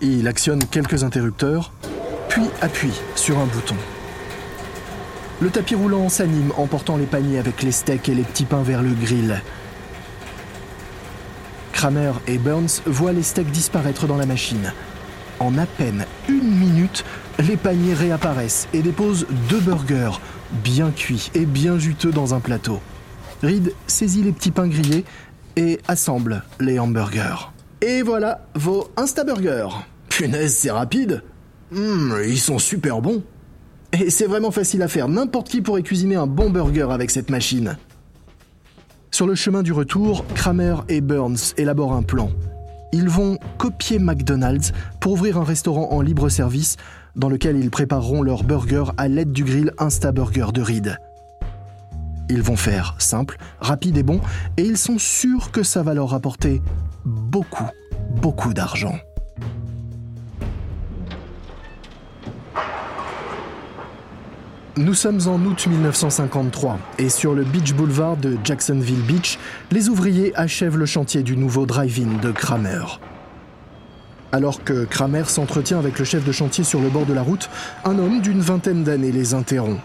Il 0.00 0.26
actionne 0.26 0.64
quelques 0.64 1.04
interrupteurs, 1.04 1.72
puis 2.28 2.42
appuie 2.60 3.00
sur 3.14 3.38
un 3.38 3.46
bouton. 3.46 3.76
Le 5.40 5.48
tapis 5.48 5.74
roulant 5.74 6.10
s'anime 6.10 6.52
en 6.58 6.66
portant 6.66 6.98
les 6.98 7.06
paniers 7.06 7.38
avec 7.38 7.62
les 7.62 7.72
steaks 7.72 8.10
et 8.10 8.14
les 8.14 8.24
petits 8.24 8.44
pains 8.44 8.62
vers 8.62 8.82
le 8.82 8.90
grill. 8.90 9.40
Kramer 11.72 12.12
et 12.26 12.36
Burns 12.36 12.82
voient 12.84 13.12
les 13.12 13.22
steaks 13.22 13.50
disparaître 13.50 14.06
dans 14.06 14.18
la 14.18 14.26
machine. 14.26 14.74
En 15.38 15.56
à 15.56 15.64
peine 15.64 16.04
une 16.28 16.58
minute, 16.58 17.06
les 17.38 17.56
paniers 17.56 17.94
réapparaissent 17.94 18.68
et 18.74 18.82
déposent 18.82 19.26
deux 19.48 19.60
burgers, 19.60 20.20
bien 20.62 20.90
cuits 20.90 21.30
et 21.34 21.46
bien 21.46 21.78
juteux 21.78 22.12
dans 22.12 22.34
un 22.34 22.40
plateau. 22.40 22.80
Reed 23.42 23.72
saisit 23.86 24.22
les 24.22 24.32
petits 24.32 24.50
pains 24.50 24.68
grillés 24.68 25.06
et 25.56 25.78
assemble 25.88 26.42
les 26.60 26.78
hamburgers. 26.78 27.50
Et 27.80 28.02
voilà 28.02 28.46
vos 28.54 28.90
Instaburgers. 28.98 29.86
Punaise, 30.10 30.54
c'est 30.54 30.70
rapide. 30.70 31.22
Hum, 31.74 32.20
ils 32.26 32.38
sont 32.38 32.58
super 32.58 33.00
bons. 33.00 33.22
Et 33.92 34.10
c'est 34.10 34.26
vraiment 34.26 34.50
facile 34.50 34.82
à 34.82 34.88
faire, 34.88 35.08
n'importe 35.08 35.48
qui 35.48 35.62
pourrait 35.62 35.82
cuisiner 35.82 36.16
un 36.16 36.26
bon 36.26 36.50
burger 36.50 36.88
avec 36.90 37.10
cette 37.10 37.30
machine. 37.30 37.76
Sur 39.10 39.26
le 39.26 39.34
chemin 39.34 39.62
du 39.62 39.72
retour, 39.72 40.24
Kramer 40.34 40.76
et 40.88 41.00
Burns 41.00 41.54
élaborent 41.56 41.94
un 41.94 42.02
plan. 42.02 42.30
Ils 42.92 43.08
vont 43.08 43.38
copier 43.58 43.98
McDonald's 43.98 44.72
pour 45.00 45.12
ouvrir 45.12 45.38
un 45.38 45.44
restaurant 45.44 45.88
en 45.90 46.00
libre 46.00 46.28
service 46.28 46.76
dans 47.16 47.28
lequel 47.28 47.56
ils 47.56 47.70
prépareront 47.70 48.22
leurs 48.22 48.44
burgers 48.44 48.92
à 48.96 49.08
l'aide 49.08 49.32
du 49.32 49.44
grill 49.44 49.72
Instaburger 49.78 50.52
de 50.52 50.62
Reed. 50.62 50.96
Ils 52.28 52.42
vont 52.42 52.56
faire 52.56 52.94
simple, 52.98 53.38
rapide 53.60 53.98
et 53.98 54.04
bon, 54.04 54.20
et 54.56 54.62
ils 54.62 54.78
sont 54.78 54.98
sûrs 54.98 55.50
que 55.50 55.64
ça 55.64 55.82
va 55.82 55.94
leur 55.94 56.14
apporter 56.14 56.62
beaucoup, 57.04 57.68
beaucoup 58.22 58.54
d'argent. 58.54 58.94
Nous 64.80 64.94
sommes 64.94 65.20
en 65.26 65.38
août 65.44 65.66
1953 65.66 66.78
et 66.96 67.10
sur 67.10 67.34
le 67.34 67.44
Beach 67.44 67.74
Boulevard 67.74 68.16
de 68.16 68.38
Jacksonville 68.42 69.02
Beach, 69.02 69.38
les 69.70 69.90
ouvriers 69.90 70.32
achèvent 70.36 70.78
le 70.78 70.86
chantier 70.86 71.22
du 71.22 71.36
nouveau 71.36 71.66
drive-in 71.66 72.18
de 72.22 72.32
Kramer. 72.32 72.98
Alors 74.32 74.64
que 74.64 74.86
Kramer 74.86 75.24
s'entretient 75.26 75.78
avec 75.78 75.98
le 75.98 76.06
chef 76.06 76.24
de 76.24 76.32
chantier 76.32 76.64
sur 76.64 76.80
le 76.80 76.88
bord 76.88 77.04
de 77.04 77.12
la 77.12 77.20
route, 77.20 77.50
un 77.84 77.98
homme 77.98 78.22
d'une 78.22 78.40
vingtaine 78.40 78.82
d'années 78.82 79.12
les 79.12 79.34
interrompt. 79.34 79.82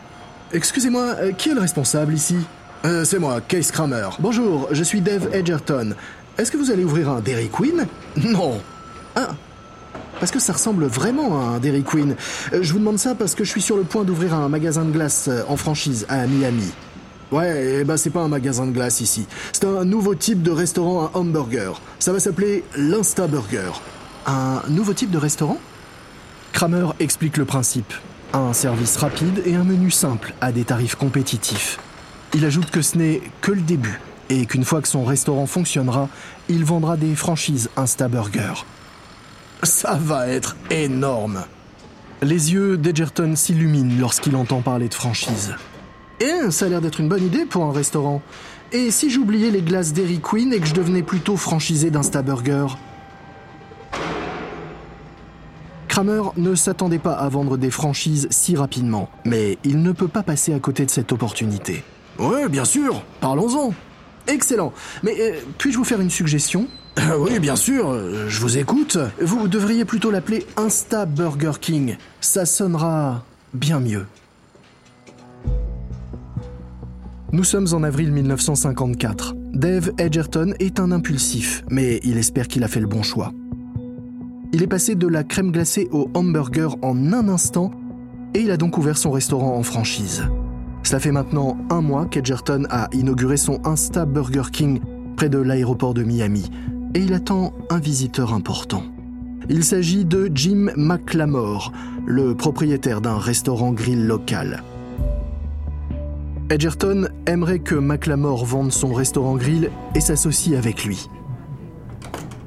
Excusez-moi, 0.54 1.16
euh, 1.20 1.32
qui 1.34 1.50
est 1.50 1.56
le 1.56 1.60
responsable 1.60 2.14
ici? 2.14 2.38
Euh, 2.86 3.04
C'est 3.04 3.20
moi, 3.20 3.42
Case 3.42 3.72
Kramer. 3.72 4.08
Bonjour, 4.22 4.70
je 4.72 4.84
suis 4.84 5.02
Dave 5.02 5.28
Edgerton. 5.34 5.94
Est-ce 6.38 6.54
que 6.54 6.58
vous 6.58 6.72
allez 6.72 6.86
ouvrir 6.86 7.10
un 7.10 7.20
Dairy 7.20 7.50
Queen? 7.50 7.86
Non. 8.16 8.62
Ah 9.18 9.32
parce 10.26 10.34
que 10.34 10.40
ça 10.40 10.54
ressemble 10.54 10.88
vraiment 10.88 11.40
à 11.40 11.44
un 11.52 11.60
Dairy 11.60 11.84
Queen? 11.84 12.16
Euh, 12.52 12.64
je 12.64 12.74
vous 12.74 12.80
demande 12.80 12.98
ça 12.98 13.14
parce 13.14 13.36
que 13.36 13.44
je 13.44 13.52
suis 13.52 13.62
sur 13.62 13.78
le 13.78 13.84
point 13.84 14.04
d'ouvrir 14.04 14.34
un 14.34 14.50
magasin 14.50 14.84
de 14.84 14.90
glace 14.90 15.30
en 15.48 15.56
franchise 15.56 16.08
à 16.10 16.26
Miami. 16.26 16.72
Ouais, 17.32 17.76
et 17.76 17.84
bah 17.84 17.96
c'est 17.96 18.10
pas 18.10 18.22
un 18.22 18.28
magasin 18.28 18.66
de 18.66 18.72
glace 18.72 19.02
ici. 19.02 19.28
C'est 19.52 19.66
un 19.66 19.86
nouveau 19.86 20.16
type 20.16 20.42
de 20.42 20.50
restaurant 20.50 21.04
à 21.04 21.12
hamburger. 21.14 21.80
Ça 22.00 22.12
va 22.12 22.20
s'appeler 22.20 22.64
l'Insta 22.76 23.28
Burger. 23.28 23.70
Un 24.26 24.64
nouveau 24.68 24.94
type 24.94 25.12
de 25.12 25.20
restaurant? 25.20 25.60
Kramer 26.54 26.88
explique 27.00 27.38
le 27.38 27.46
principe. 27.46 27.94
Un 28.34 28.54
service 28.54 28.98
rapide 28.98 29.44
et 29.46 29.54
un 29.54 29.64
menu 29.64 29.92
simple 29.92 30.34
à 30.42 30.52
des 30.52 30.64
tarifs 30.64 30.96
compétitifs. 30.96 31.78
Il 32.34 32.46
ajoute 32.46 32.72
que 32.72 32.82
ce 32.82 32.98
n'est 32.98 33.22
que 33.42 33.52
le 33.52 33.62
début 33.62 34.00
et 34.30 34.48
qu'une 34.48 34.66
fois 34.66 34.82
que 34.82 34.88
son 34.88 35.06
restaurant 35.06 35.46
fonctionnera, 35.46 36.10
il 36.50 36.66
vendra 36.66 36.98
des 36.98 37.14
franchises 37.14 37.70
Instaburger. 37.78 38.66
Ça 39.64 39.96
va 39.96 40.28
être 40.28 40.56
énorme. 40.70 41.46
Les 42.22 42.54
yeux 42.54 42.78
d'Edgerton 42.78 43.36
s'illuminent 43.36 44.00
lorsqu'il 44.00 44.36
entend 44.36 44.62
parler 44.62 44.88
de 44.88 44.94
franchise. 44.94 45.56
Eh, 46.20 46.52
ça 46.52 46.66
a 46.66 46.70
l'air 46.70 46.82
d'être 46.82 47.00
une 47.00 47.10
bonne 47.10 47.26
idée 47.26 47.46
pour 47.46 47.64
un 47.66 47.74
restaurant. 47.74 48.22
Et 48.72 48.92
si 48.92 49.10
j'oubliais 49.10 49.52
les 49.52 49.62
glaces 49.62 49.94
Dairy 49.94 50.20
Queen 50.20 50.54
et 50.54 50.60
que 50.60 50.68
je 50.68 50.74
devenais 50.74 51.04
plutôt 51.04 51.38
franchisé 51.38 51.92
d'Instaburger 51.92 52.78
Kramer 55.88 56.24
ne 56.36 56.56
s'attendait 56.56 57.00
pas 57.00 57.14
à 57.14 57.30
vendre 57.30 57.58
des 57.58 57.72
franchises 57.72 58.28
si 58.30 58.58
rapidement, 58.58 59.10
mais 59.24 59.58
il 59.64 59.82
ne 59.82 59.94
peut 59.94 60.10
pas 60.10 60.24
passer 60.24 60.54
à 60.54 60.60
côté 60.60 60.86
de 60.86 60.92
cette 60.92 61.14
opportunité. 61.14 61.86
Oui, 62.20 62.50
bien 62.50 62.66
sûr, 62.66 63.02
parlons-en. 63.22 63.74
Excellent. 64.28 64.74
Mais 65.04 65.16
euh, 65.20 65.40
puis-je 65.58 65.78
vous 65.78 65.86
faire 65.86 66.02
une 66.02 66.10
suggestion? 66.10 66.68
Oui, 67.20 67.40
bien 67.40 67.56
sûr, 67.56 67.98
je 68.28 68.40
vous 68.40 68.58
écoute. 68.58 68.98
Vous 69.22 69.48
devriez 69.48 69.86
plutôt 69.86 70.12
l'appeler 70.12 70.46
Insta 70.58 71.06
Burger 71.06 71.54
King. 71.60 71.98
Ça 72.22 72.46
sonnera 72.46 73.24
bien 73.54 73.80
mieux. 73.80 74.06
Nous 77.32 77.44
sommes 77.44 77.68
en 77.74 77.84
avril 77.84 78.12
1954. 78.12 79.34
Dave 79.54 79.92
Edgerton 79.98 80.54
est 80.60 80.80
un 80.80 80.92
impulsif, 80.92 81.64
mais 81.70 82.00
il 82.04 82.18
espère 82.18 82.48
qu'il 82.48 82.64
a 82.64 82.68
fait 82.68 82.80
le 82.80 82.88
bon 82.88 83.04
choix. 83.04 83.34
Il 84.54 84.64
est 84.64 84.68
passé 84.68 84.96
de 84.96 85.08
la 85.08 85.24
crème 85.24 85.52
glacée 85.52 85.90
au 85.92 86.10
hamburger 86.14 86.76
en 86.82 87.12
un 87.12 87.28
instant 87.28 87.72
et 88.34 88.40
il 88.40 88.52
a 88.52 88.58
donc 88.58 88.78
ouvert 88.78 88.98
son 88.98 89.12
restaurant 89.12 89.58
en 89.58 89.64
franchise. 89.64 90.24
Cela 90.84 91.00
fait 91.00 91.12
maintenant 91.12 91.58
un 91.70 91.82
mois 91.82 92.06
qu'Edgerton 92.06 92.64
a 92.70 92.88
inauguré 92.94 93.38
son 93.38 93.60
Insta 93.66 94.06
Burger 94.06 94.50
King 94.52 94.80
près 95.18 95.30
de 95.30 95.40
l'aéroport 95.40 95.94
de 95.94 96.04
Miami 96.04 96.50
et 96.96 97.00
il 97.00 97.14
attend 97.14 97.54
un 97.70 97.78
visiteur 97.78 98.34
important. 98.34 98.84
Il 99.50 99.64
s'agit 99.64 100.06
de 100.06 100.32
Jim 100.34 100.72
McLamore, 100.76 101.72
le 102.08 102.34
propriétaire 102.34 103.02
d'un 103.02 103.18
restaurant 103.18 103.74
grill 103.74 104.08
local. 104.08 104.64
Edgerton 106.50 107.10
aimerait 107.28 107.60
que 107.60 107.76
McLamore 107.76 108.46
vende 108.46 108.72
son 108.72 108.94
restaurant 108.94 109.36
grill 109.36 109.70
et 109.94 110.00
s'associe 110.00 110.58
avec 110.58 110.86
lui. 110.86 111.10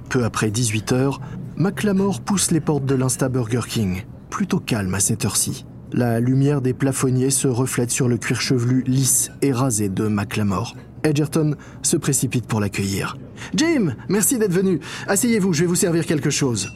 Peu 0.08 0.24
après 0.24 0.50
18 0.50 0.92
heures, 0.92 1.20
McLamore 1.56 2.20
pousse 2.20 2.50
les 2.50 2.60
portes 2.60 2.86
de 2.86 2.94
l'Insta 2.94 3.28
Burger 3.28 3.60
King, 3.68 4.04
plutôt 4.30 4.60
calme 4.60 4.94
à 4.94 5.00
cette 5.00 5.24
heure-ci. 5.24 5.66
La 5.92 6.20
lumière 6.20 6.62
des 6.62 6.74
plafonniers 6.74 7.30
se 7.30 7.48
reflète 7.48 7.90
sur 7.90 8.08
le 8.08 8.16
cuir 8.16 8.40
chevelu 8.40 8.82
lisse 8.86 9.30
et 9.42 9.52
rasé 9.52 9.88
de 9.88 10.08
McLamore. 10.08 10.74
Edgerton 11.04 11.54
se 11.82 11.96
précipite 11.96 12.46
pour 12.46 12.60
l'accueillir. 12.60 13.16
Jim, 13.54 13.94
merci 14.08 14.38
d'être 14.38 14.52
venu. 14.52 14.80
Asseyez-vous, 15.06 15.52
je 15.52 15.60
vais 15.60 15.66
vous 15.66 15.74
servir 15.74 16.06
quelque 16.06 16.30
chose. 16.30 16.72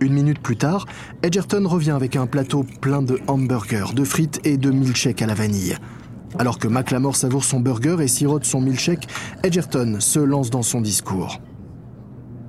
Une 0.00 0.12
minute 0.12 0.40
plus 0.40 0.56
tard, 0.56 0.86
Edgerton 1.22 1.66
revient 1.66 1.92
avec 1.92 2.16
un 2.16 2.26
plateau 2.26 2.66
plein 2.80 3.00
de 3.00 3.18
hamburgers, 3.26 3.94
de 3.94 4.04
frites 4.04 4.40
et 4.44 4.58
de 4.58 4.70
milkshakes 4.70 5.22
à 5.22 5.26
la 5.26 5.34
vanille. 5.34 5.76
Alors 6.38 6.58
que 6.58 6.68
McLamore 6.68 7.16
savoure 7.16 7.44
son 7.44 7.60
burger 7.60 7.96
et 8.00 8.08
sirote 8.08 8.44
son 8.44 8.60
milkshake, 8.60 9.08
Edgerton 9.42 9.96
se 10.00 10.18
lance 10.18 10.50
dans 10.50 10.62
son 10.62 10.82
discours. 10.82 11.40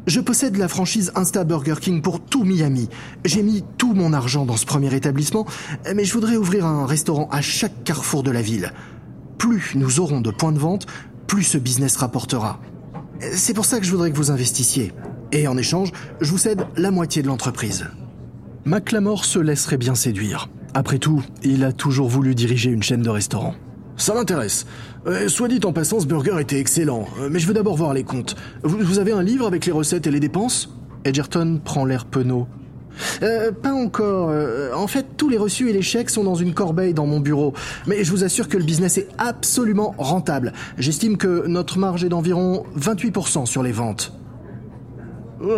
Je 0.07 0.19
possède 0.19 0.57
la 0.57 0.67
franchise 0.67 1.12
Insta 1.15 1.43
Burger 1.43 1.75
King 1.81 2.01
pour 2.01 2.22
tout 2.22 2.43
Miami. 2.43 2.89
J'ai 3.25 3.43
mis 3.43 3.63
tout 3.77 3.93
mon 3.93 4.13
argent 4.13 4.46
dans 4.46 4.55
ce 4.55 4.65
premier 4.65 4.93
établissement, 4.96 5.46
mais 5.96 6.05
je 6.05 6.13
voudrais 6.13 6.38
ouvrir 6.38 6.65
un 6.65 6.86
restaurant 6.86 7.27
à 7.29 7.41
chaque 7.41 7.84
carrefour 7.84 8.24
de 8.24 8.31
la 8.31 8.41
ville. 8.41 8.72
Plus 9.38 9.74
nous 9.75 10.00
aurons 10.00 10.22
de 10.22 10.32
points 10.32 10.51
de 10.51 10.60
vente, 10.60 10.86
plus 11.27 11.44
ce 11.44 11.58
business 11.58 11.96
rapportera. 11.98 12.60
C'est 13.34 13.53
pour 13.53 13.65
ça 13.65 13.79
que 13.79 13.86
je 13.86 13.91
voudrais 13.91 14.12
que 14.12 14.17
vous 14.17 14.32
investissiez. 14.32 14.94
Et 15.32 15.48
en 15.48 15.58
échange, 15.58 15.91
je 16.22 16.29
vous 16.32 16.38
cède 16.38 16.65
la 16.77 16.91
moitié 16.91 17.22
de 17.22 17.27
l'entreprise. 17.27 17.86
McLamore 18.65 19.25
se 19.25 19.39
laisserait 19.39 19.77
bien 19.77 19.96
séduire. 19.96 20.50
Après 20.74 21.00
tout, 21.00 21.24
il 21.44 21.63
a 21.63 21.72
toujours 21.72 22.08
voulu 22.08 22.36
diriger 22.36 22.70
une 22.70 22.84
chaîne 22.84 23.01
de 23.01 23.10
restaurants. 23.10 23.56
Ça 23.98 24.13
m'intéresse. 24.13 24.65
Euh, 25.08 25.27
soit 25.27 25.48
dit 25.48 25.60
en 25.63 25.74
passant, 25.74 26.00
ce 26.00 26.06
burger 26.06 26.39
était 26.39 26.60
excellent, 26.60 27.08
euh, 27.20 27.29
mais 27.32 27.39
je 27.39 27.48
veux 27.48 27.53
d'abord 27.53 27.75
voir 27.75 27.94
les 27.94 28.03
comptes. 28.03 28.36
Vous, 28.63 29.00
avez 29.00 29.12
un 29.12 29.24
livre 29.24 29.48
avec 29.48 29.65
les 29.65 29.72
recettes 29.72 30.06
et 30.06 30.12
les 30.12 30.20
dépenses? 30.20 30.70
Edgerton 31.03 31.60
prend 31.63 31.86
l'air 31.86 32.06
penaud. 32.06 32.48
Euh, 33.24 33.51
pas 33.51 33.74
encore. 33.74 34.32
en 34.75 34.88
fait, 34.88 35.06
tous 35.18 35.30
les 35.30 35.38
reçus 35.38 35.70
et 35.70 35.74
les 35.74 35.82
chèques 35.82 36.10
sont 36.10 36.24
dans 36.24 36.36
une 36.36 36.54
corbeille 36.54 36.94
dans 36.94 37.06
mon 37.06 37.20
bureau. 37.20 37.54
Mais 37.86 38.04
je 38.04 38.12
vous 38.12 38.24
assure 38.24 38.48
que 38.48 38.58
le 38.58 38.63
business 38.63 38.98
est 38.98 39.08
absolument 39.18 39.96
rentable. 39.98 40.54
J'estime 40.77 41.18
que 41.18 41.48
notre 41.48 41.80
marge 41.80 42.04
est 42.04 42.10
d'environ 42.10 42.66
28% 42.77 43.46
sur 43.46 43.63
les 43.63 43.72
ventes. 43.72 44.13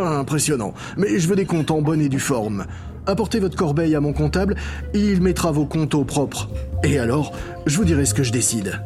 impressionnant. 0.02 0.74
Mais 0.98 1.20
je 1.20 1.28
veux 1.28 1.36
des 1.36 1.46
comptes 1.46 1.72
en 1.72 1.82
bonne 1.82 2.02
et 2.02 2.10
due 2.10 2.20
forme. 2.20 2.66
Apportez 3.10 3.40
votre 3.40 3.56
corbeille 3.56 3.96
à 3.96 4.02
mon 4.02 4.14
comptable, 4.14 4.56
il 4.94 5.22
mettra 5.22 5.52
vos 5.52 5.66
comptes 5.66 5.96
au 5.96 6.04
propre. 6.04 6.50
Et 6.84 7.00
alors, 7.00 7.32
je 7.66 7.76
vous 7.76 7.86
dirai 7.86 8.06
ce 8.06 8.14
que 8.14 8.24
je 8.24 8.32
décide. 8.32 8.82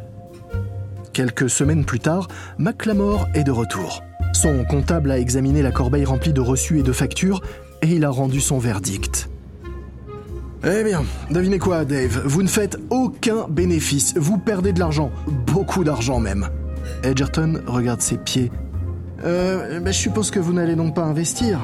Quelques 1.12 1.50
semaines 1.50 1.84
plus 1.84 2.00
tard, 2.00 2.28
McLamore 2.58 3.28
est 3.34 3.44
de 3.44 3.52
retour. 3.52 4.02
Son 4.34 4.64
comptable 4.64 5.12
a 5.12 5.20
examiné 5.20 5.62
la 5.62 5.72
corbeille 5.72 6.06
remplie 6.06 6.34
de 6.34 6.42
reçus 6.42 6.80
et 6.80 6.84
de 6.84 6.92
factures 6.92 7.42
et 7.84 7.88
il 7.88 8.06
a 8.06 8.10
rendu 8.10 8.42
son 8.42 8.58
verdict. 8.58 9.30
Eh 10.66 10.84
bien, 10.84 11.04
devinez 11.30 11.60
quoi, 11.60 11.84
Dave? 11.84 12.22
Vous 12.26 12.42
ne 12.42 12.48
faites 12.48 12.78
aucun 12.90 13.48
bénéfice. 13.50 14.14
Vous 14.16 14.38
perdez 14.38 14.72
de 14.72 14.80
l'argent. 14.80 15.12
Beaucoup 15.28 15.84
d'argent 15.84 16.22
même. 16.22 16.48
Edgerton 17.04 17.62
regarde 17.68 18.02
ses 18.02 18.18
pieds. 18.18 18.50
Euh, 19.26 19.82
ben, 19.82 19.92
je 19.92 19.98
suppose 19.98 20.32
que 20.32 20.40
vous 20.40 20.54
n'allez 20.54 20.76
donc 20.76 20.96
pas 20.96 21.04
investir 21.04 21.60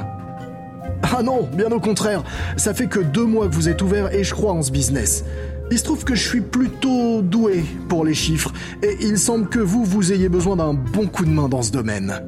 ah 1.01 1.23
non, 1.23 1.47
bien 1.53 1.71
au 1.71 1.79
contraire. 1.79 2.23
Ça 2.57 2.73
fait 2.73 2.87
que 2.87 2.99
deux 2.99 3.25
mois 3.25 3.47
que 3.47 3.55
vous 3.55 3.69
êtes 3.69 3.81
ouvert 3.81 4.13
et 4.13 4.23
je 4.23 4.33
crois 4.33 4.51
en 4.51 4.61
ce 4.61 4.69
business. 4.69 5.23
Il 5.71 5.79
se 5.79 5.83
trouve 5.83 6.03
que 6.03 6.13
je 6.13 6.27
suis 6.27 6.41
plutôt 6.41 7.21
doué 7.21 7.63
pour 7.87 8.03
les 8.03 8.13
chiffres 8.13 8.51
et 8.83 8.97
il 9.01 9.17
semble 9.17 9.47
que 9.47 9.59
vous, 9.59 9.83
vous 9.85 10.11
ayez 10.11 10.29
besoin 10.29 10.57
d'un 10.57 10.73
bon 10.73 11.07
coup 11.07 11.25
de 11.25 11.31
main 11.31 11.47
dans 11.47 11.61
ce 11.61 11.71
domaine. 11.71 12.21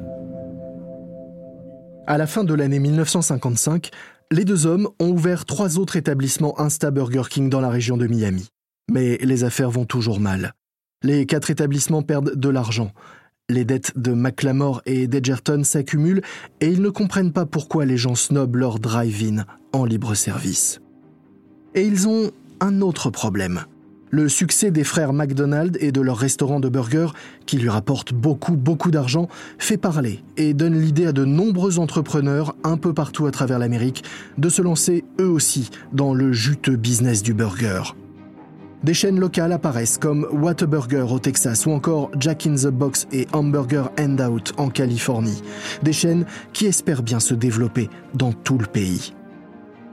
À 2.06 2.18
la 2.18 2.26
fin 2.26 2.42
de 2.42 2.52
l'année 2.52 2.80
1955, 2.80 3.90
les 4.32 4.44
deux 4.44 4.66
hommes 4.66 4.88
ont 4.98 5.10
ouvert 5.10 5.44
trois 5.44 5.78
autres 5.78 5.94
établissements 5.96 6.58
Insta 6.60 6.90
Burger 6.90 7.22
King 7.30 7.48
dans 7.48 7.60
la 7.60 7.68
région 7.68 7.96
de 7.96 8.08
Miami. 8.08 8.48
Mais 8.90 9.18
les 9.18 9.44
affaires 9.44 9.70
vont 9.70 9.84
toujours 9.84 10.18
mal. 10.18 10.52
Les 11.04 11.26
quatre 11.26 11.50
établissements 11.50 12.02
perdent 12.02 12.34
de 12.34 12.48
l'argent. 12.48 12.90
Les 13.48 13.64
dettes 13.64 13.92
de 13.96 14.12
McLamore 14.12 14.82
et 14.84 15.06
d'Edgerton 15.06 15.62
s'accumulent 15.62 16.22
et 16.60 16.66
ils 16.66 16.82
ne 16.82 16.90
comprennent 16.90 17.32
pas 17.32 17.46
pourquoi 17.46 17.84
les 17.84 17.96
gens 17.96 18.16
snobent 18.16 18.56
leur 18.56 18.80
drive-in 18.80 19.44
en 19.72 19.84
libre 19.84 20.14
service. 20.14 20.80
Et 21.74 21.82
ils 21.82 22.08
ont 22.08 22.32
un 22.60 22.80
autre 22.80 23.10
problème. 23.10 23.64
Le 24.14 24.28
succès 24.28 24.70
des 24.70 24.84
frères 24.84 25.14
McDonald 25.14 25.78
et 25.80 25.90
de 25.90 26.02
leur 26.02 26.18
restaurant 26.18 26.60
de 26.60 26.68
burgers, 26.68 27.14
qui 27.46 27.56
lui 27.56 27.70
rapporte 27.70 28.12
beaucoup, 28.12 28.56
beaucoup 28.56 28.90
d'argent, 28.90 29.26
fait 29.56 29.78
parler 29.78 30.22
et 30.36 30.52
donne 30.52 30.78
l'idée 30.78 31.06
à 31.06 31.12
de 31.12 31.24
nombreux 31.24 31.78
entrepreneurs 31.78 32.54
un 32.62 32.76
peu 32.76 32.92
partout 32.92 33.24
à 33.24 33.30
travers 33.30 33.58
l'Amérique 33.58 34.04
de 34.36 34.50
se 34.50 34.60
lancer 34.60 35.02
eux 35.18 35.30
aussi 35.30 35.70
dans 35.94 36.12
le 36.12 36.30
juteux 36.30 36.76
business 36.76 37.22
du 37.22 37.32
burger. 37.32 37.94
Des 38.84 38.92
chaînes 38.92 39.18
locales 39.18 39.52
apparaissent 39.52 39.96
comme 39.96 40.26
Whataburger 40.30 41.10
au 41.10 41.18
Texas 41.18 41.64
ou 41.64 41.70
encore 41.70 42.10
Jack 42.20 42.46
in 42.46 42.56
the 42.56 42.66
Box 42.66 43.06
et 43.12 43.26
Hamburger 43.32 43.90
Handout 43.98 44.52
en 44.58 44.68
Californie. 44.68 45.42
Des 45.82 45.94
chaînes 45.94 46.26
qui 46.52 46.66
espèrent 46.66 47.02
bien 47.02 47.18
se 47.18 47.32
développer 47.32 47.88
dans 48.12 48.34
tout 48.34 48.58
le 48.58 48.66
pays. 48.66 49.14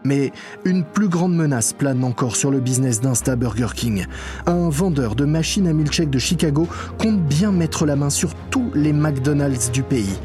Mais 0.03 0.31
une 0.65 0.83
plus 0.83 1.09
grande 1.09 1.35
menace 1.35 1.73
plane 1.73 2.03
encore 2.03 2.35
sur 2.35 2.51
le 2.51 2.59
business 2.59 3.01
d'Insta 3.01 3.35
Burger 3.35 3.69
King. 3.75 4.05
Un 4.45 4.69
vendeur 4.69 5.15
de 5.15 5.25
machines 5.25 5.67
à 5.67 5.73
milkshake 5.73 6.09
de 6.09 6.19
Chicago 6.19 6.67
compte 6.97 7.21
bien 7.21 7.51
mettre 7.51 7.85
la 7.85 7.95
main 7.95 8.09
sur 8.09 8.33
tous 8.49 8.71
les 8.73 8.93
McDonald's 8.93 9.71
du 9.71 9.83
pays. 9.83 10.19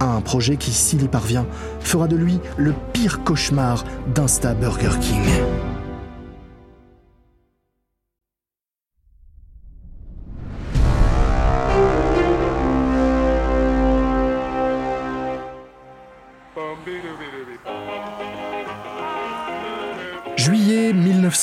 Un 0.00 0.20
projet 0.20 0.56
qui, 0.56 0.72
s'il 0.72 1.02
y 1.02 1.08
parvient, 1.08 1.46
fera 1.80 2.06
de 2.06 2.16
lui 2.16 2.38
le 2.58 2.74
pire 2.92 3.24
cauchemar 3.24 3.84
d'Insta 4.14 4.54
Burger 4.54 4.98
King. 5.00 5.22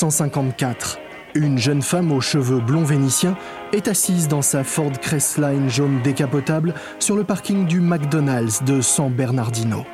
1954. 0.04 0.98
Une 1.34 1.56
jeune 1.56 1.80
femme 1.80 2.12
aux 2.12 2.20
cheveux 2.20 2.60
blonds 2.60 2.84
vénitiens 2.84 3.38
est 3.72 3.88
assise 3.88 4.28
dans 4.28 4.42
sa 4.42 4.62
Ford 4.62 4.92
Crestline 5.00 5.70
jaune 5.70 6.02
décapotable 6.02 6.74
sur 6.98 7.16
le 7.16 7.24
parking 7.24 7.66
du 7.66 7.80
McDonald's 7.80 8.62
de 8.64 8.82
San 8.82 9.10
Bernardino. 9.10 9.86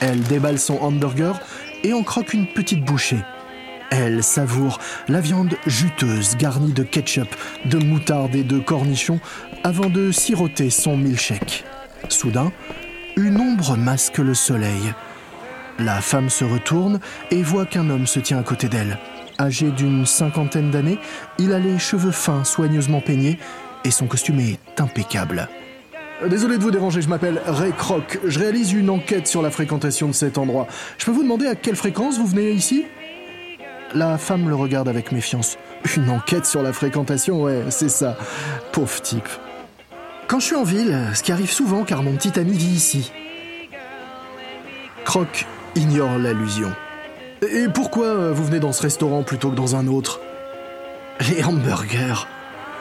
Elle 0.00 0.22
déballe 0.22 0.58
son 0.58 0.78
hamburger 0.78 1.38
et 1.84 1.92
en 1.92 2.02
croque 2.02 2.32
une 2.32 2.46
petite 2.46 2.86
bouchée. 2.86 3.22
Elle 3.90 4.22
savoure 4.22 4.78
la 5.08 5.20
viande 5.20 5.54
juteuse 5.66 6.36
garnie 6.38 6.72
de 6.72 6.82
ketchup, 6.82 7.28
de 7.66 7.76
moutarde 7.76 8.34
et 8.34 8.44
de 8.44 8.58
cornichons 8.58 9.20
avant 9.62 9.90
de 9.90 10.10
siroter 10.10 10.70
son 10.70 10.96
milkshake. 10.96 11.64
Soudain, 12.08 12.50
une 13.16 13.38
ombre 13.38 13.76
masque 13.76 14.18
le 14.18 14.32
soleil. 14.32 14.94
La 15.78 16.00
femme 16.00 16.30
se 16.30 16.44
retourne 16.44 16.98
et 17.30 17.42
voit 17.42 17.66
qu'un 17.66 17.90
homme 17.90 18.06
se 18.06 18.20
tient 18.20 18.38
à 18.38 18.42
côté 18.42 18.68
d'elle. 18.68 18.98
Âgé 19.40 19.70
d'une 19.70 20.04
cinquantaine 20.04 20.70
d'années, 20.70 20.98
il 21.38 21.54
a 21.54 21.58
les 21.58 21.78
cheveux 21.78 22.10
fins, 22.10 22.44
soigneusement 22.44 23.00
peignés, 23.00 23.38
et 23.84 23.90
son 23.90 24.06
costume 24.06 24.38
est 24.38 24.78
impeccable. 24.78 25.48
Désolé 26.28 26.58
de 26.58 26.62
vous 26.62 26.70
déranger, 26.70 27.00
je 27.00 27.08
m'appelle 27.08 27.40
Ray 27.46 27.72
Kroc. 27.72 28.20
Je 28.22 28.38
réalise 28.38 28.74
une 28.74 28.90
enquête 28.90 29.26
sur 29.26 29.40
la 29.40 29.50
fréquentation 29.50 30.08
de 30.08 30.12
cet 30.12 30.36
endroit. 30.36 30.66
Je 30.98 31.06
peux 31.06 31.12
vous 31.12 31.22
demander 31.22 31.46
à 31.46 31.54
quelle 31.54 31.76
fréquence 31.76 32.18
vous 32.18 32.26
venez 32.26 32.50
ici? 32.50 32.84
La 33.94 34.18
femme 34.18 34.50
le 34.50 34.54
regarde 34.54 34.88
avec 34.88 35.10
méfiance. 35.10 35.56
Une 35.96 36.10
enquête 36.10 36.44
sur 36.44 36.62
la 36.62 36.74
fréquentation, 36.74 37.42
ouais, 37.42 37.64
c'est 37.70 37.88
ça. 37.88 38.18
Pauvre 38.72 39.00
type. 39.00 39.28
Quand 40.28 40.38
je 40.38 40.44
suis 40.44 40.56
en 40.56 40.64
ville, 40.64 40.98
ce 41.14 41.22
qui 41.22 41.32
arrive 41.32 41.50
souvent 41.50 41.84
car 41.84 42.02
mon 42.02 42.14
petit 42.16 42.38
ami 42.38 42.52
vit 42.52 42.74
ici. 42.74 43.10
Croc 45.06 45.46
ignore 45.74 46.18
l'allusion. 46.18 46.70
Et 47.42 47.68
pourquoi 47.72 48.06
euh, 48.06 48.32
vous 48.32 48.44
venez 48.44 48.60
dans 48.60 48.72
ce 48.72 48.82
restaurant 48.82 49.22
plutôt 49.22 49.50
que 49.50 49.56
dans 49.56 49.74
un 49.74 49.86
autre 49.86 50.20
Les 51.28 51.42
hamburgers. 51.42 52.26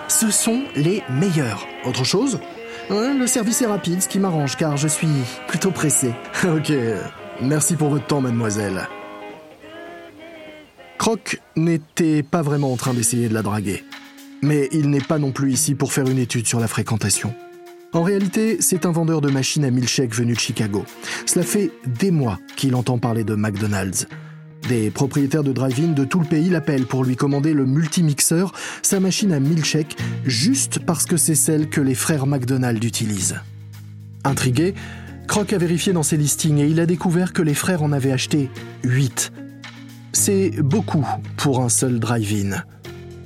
Ce 0.10 0.32
sont 0.32 0.64
les 0.76 1.02
meilleurs. 1.10 1.66
Autre 1.86 2.04
chose 2.04 2.40
Le 2.90 3.26
service 3.26 3.62
est 3.62 3.68
rapide, 3.68 4.02
ce 4.02 4.10
qui 4.10 4.20
m'arrange 4.20 4.58
car 4.58 4.76
je 4.76 4.88
suis 4.88 5.08
plutôt 5.48 5.72
pressé. 5.72 6.14
ok, 6.44 6.74
merci 7.42 7.76
pour 7.76 7.90
votre 7.90 8.06
temps, 8.06 8.20
mademoiselle. 8.22 8.88
Croc 10.98 11.40
n'était 11.56 12.24
pas 12.24 12.42
vraiment 12.42 12.74
en 12.74 12.76
train 12.76 12.94
d'essayer 12.94 13.30
de 13.30 13.34
la 13.34 13.42
draguer. 13.42 13.86
Mais 14.42 14.68
il 14.74 14.90
n'est 14.90 15.00
pas 15.00 15.20
non 15.20 15.32
plus 15.32 15.54
ici 15.54 15.74
pour 15.74 15.94
faire 15.94 16.08
une 16.08 16.18
étude 16.18 16.48
sur 16.48 16.60
la 16.60 16.68
fréquentation. 16.68 17.34
En 17.94 18.04
réalité, 18.04 18.58
c'est 18.60 18.86
un 18.86 18.92
vendeur 18.92 19.22
de 19.22 19.30
machines 19.30 19.64
à 19.64 19.72
milkshake 19.72 20.14
venu 20.14 20.34
de 20.34 20.40
Chicago. 20.40 20.86
Cela 21.26 21.46
fait 21.46 21.72
des 21.88 22.12
mois 22.12 22.38
qu'il 22.56 22.76
entend 22.76 23.00
parler 23.00 23.24
de 23.24 23.36
McDonald's. 23.36 24.08
Des 24.70 24.92
propriétaires 24.92 25.44
de 25.44 25.52
drive-in 25.52 25.94
de 25.94 26.06
tout 26.06 26.20
le 26.20 26.28
pays 26.28 26.48
l'appellent 26.48 26.86
pour 26.86 27.04
lui 27.04 27.16
commander 27.16 27.54
le 27.54 27.66
multimixeur, 27.66 28.52
sa 28.84 29.00
machine 29.00 29.34
à 29.34 29.40
milkshake, 29.40 29.98
juste 30.26 30.78
parce 30.78 31.08
que 31.08 31.18
c'est 31.18 31.34
celle 31.34 31.70
que 31.70 31.82
les 31.82 31.96
frères 31.96 32.28
McDonald 32.28 32.84
utilisent. 32.84 33.42
Intrigué, 34.24 34.76
Croc 35.28 35.54
a 35.54 35.58
vérifié 35.58 35.92
dans 35.92 36.04
ses 36.04 36.18
listings 36.18 36.60
et 36.60 36.68
il 36.68 36.80
a 36.80 36.86
découvert 36.86 37.34
que 37.34 37.42
les 37.42 37.56
frères 37.56 37.82
en 37.82 37.92
avaient 37.92 38.12
acheté 38.12 38.52
8. 38.84 39.32
C'est 40.14 40.52
beaucoup 40.62 41.08
pour 41.38 41.62
un 41.62 41.70
seul 41.70 42.00
drive-in. 42.00 42.64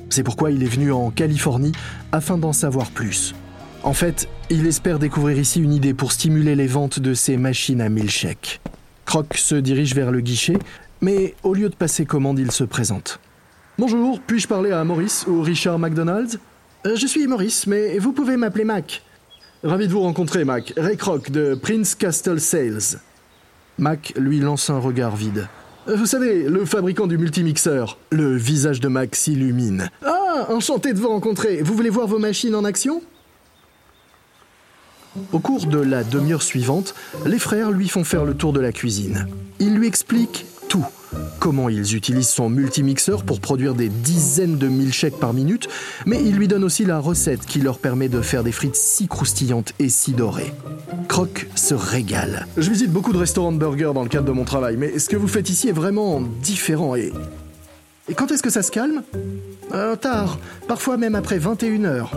C'est 0.09 0.23
pourquoi 0.23 0.49
il 0.49 0.63
est 0.63 0.67
venu 0.67 0.93
en 0.93 1.11
Californie 1.11 1.73
afin 2.13 2.37
d'en 2.37 2.53
savoir 2.53 2.89
plus. 2.89 3.35
En 3.83 3.93
fait, 3.93 4.29
il 4.49 4.65
espère 4.65 4.97
découvrir 4.97 5.37
ici 5.37 5.59
une 5.59 5.73
idée 5.73 5.93
pour 5.93 6.13
stimuler 6.13 6.55
les 6.55 6.67
ventes 6.67 6.99
de 6.99 7.13
ses 7.13 7.35
machines 7.35 7.81
à 7.81 7.89
milkshake. 7.89 8.61
Croc 9.05 9.35
se 9.35 9.55
dirige 9.55 9.93
vers 9.93 10.11
le 10.11 10.21
guichet, 10.21 10.57
mais 11.03 11.35
au 11.43 11.53
lieu 11.53 11.67
de 11.67 11.75
passer 11.75 12.05
commande, 12.05 12.39
il 12.39 12.51
se 12.51 12.63
présente. 12.63 13.19
Bonjour, 13.77 14.21
puis-je 14.25 14.47
parler 14.47 14.71
à 14.71 14.83
Maurice 14.85 15.25
ou 15.27 15.41
Richard 15.41 15.77
McDonald 15.77 16.39
euh, 16.87 16.95
Je 16.95 17.05
suis 17.05 17.27
Maurice, 17.27 17.67
mais 17.67 17.99
vous 17.99 18.13
pouvez 18.13 18.37
m'appeler 18.37 18.63
Mac. 18.63 19.03
Ravi 19.63 19.87
de 19.87 19.91
vous 19.91 19.99
rencontrer, 19.99 20.45
Mac. 20.45 20.73
Ray 20.77 20.95
Croc 20.95 21.29
de 21.29 21.55
Prince 21.55 21.95
Castle 21.95 22.39
Sales. 22.39 23.01
Mac 23.77 24.13
lui 24.15 24.39
lance 24.39 24.69
un 24.69 24.79
regard 24.79 25.17
vide. 25.17 25.49
Euh, 25.89 25.97
vous 25.97 26.05
savez, 26.05 26.43
le 26.43 26.63
fabricant 26.63 27.05
du 27.05 27.17
multimixeur. 27.17 27.97
Le 28.11 28.37
visage 28.37 28.79
de 28.79 28.87
Mac 28.87 29.13
s'illumine. 29.17 29.89
Ah, 30.05 30.47
enchanté 30.49 30.93
de 30.93 30.99
vous 30.99 31.09
rencontrer. 31.09 31.61
Vous 31.63 31.73
voulez 31.73 31.89
voir 31.89 32.07
vos 32.07 32.19
machines 32.19 32.55
en 32.55 32.63
action? 32.63 33.01
Au 35.33 35.39
cours 35.39 35.65
de 35.65 35.79
la 35.79 36.05
demi-heure 36.05 36.41
suivante, 36.41 36.95
les 37.25 37.39
frères 37.39 37.71
lui 37.71 37.89
font 37.89 38.05
faire 38.05 38.23
le 38.23 38.35
tour 38.35 38.53
de 38.53 38.61
la 38.61 38.71
cuisine. 38.71 39.27
Ils 39.59 39.75
lui 39.75 39.87
expliquent 39.87 40.45
Comment 41.39 41.69
ils 41.69 41.95
utilisent 41.95 42.29
son 42.29 42.49
multimixeur 42.49 43.23
pour 43.23 43.39
produire 43.39 43.75
des 43.75 43.89
dizaines 43.89 44.57
de 44.57 44.67
milkshakes 44.67 45.19
par 45.19 45.33
minute, 45.33 45.67
mais 46.05 46.21
ils 46.23 46.35
lui 46.35 46.47
donnent 46.47 46.63
aussi 46.63 46.85
la 46.85 46.99
recette 46.99 47.45
qui 47.45 47.59
leur 47.59 47.79
permet 47.79 48.09
de 48.09 48.21
faire 48.21 48.43
des 48.43 48.51
frites 48.51 48.75
si 48.75 49.07
croustillantes 49.07 49.73
et 49.79 49.89
si 49.89 50.13
dorées. 50.13 50.53
Croc 51.07 51.47
se 51.55 51.73
régale. 51.73 52.47
Je 52.57 52.69
visite 52.69 52.91
beaucoup 52.91 53.13
de 53.13 53.17
restaurants 53.17 53.51
de 53.51 53.57
burgers 53.57 53.91
dans 53.93 54.03
le 54.03 54.09
cadre 54.09 54.25
de 54.25 54.31
mon 54.31 54.45
travail, 54.45 54.77
mais 54.77 54.99
ce 54.99 55.09
que 55.09 55.17
vous 55.17 55.27
faites 55.27 55.49
ici 55.49 55.67
est 55.67 55.73
vraiment 55.73 56.21
différent 56.41 56.95
et... 56.95 57.11
Quand 58.15 58.31
est-ce 58.31 58.43
que 58.43 58.49
ça 58.49 58.63
se 58.63 58.71
calme? 58.71 59.03
Euh, 59.73 59.95
Tard, 59.95 60.37
parfois 60.67 60.97
même 60.97 61.15
après 61.15 61.37
21 61.37 61.85
heures. 61.85 62.11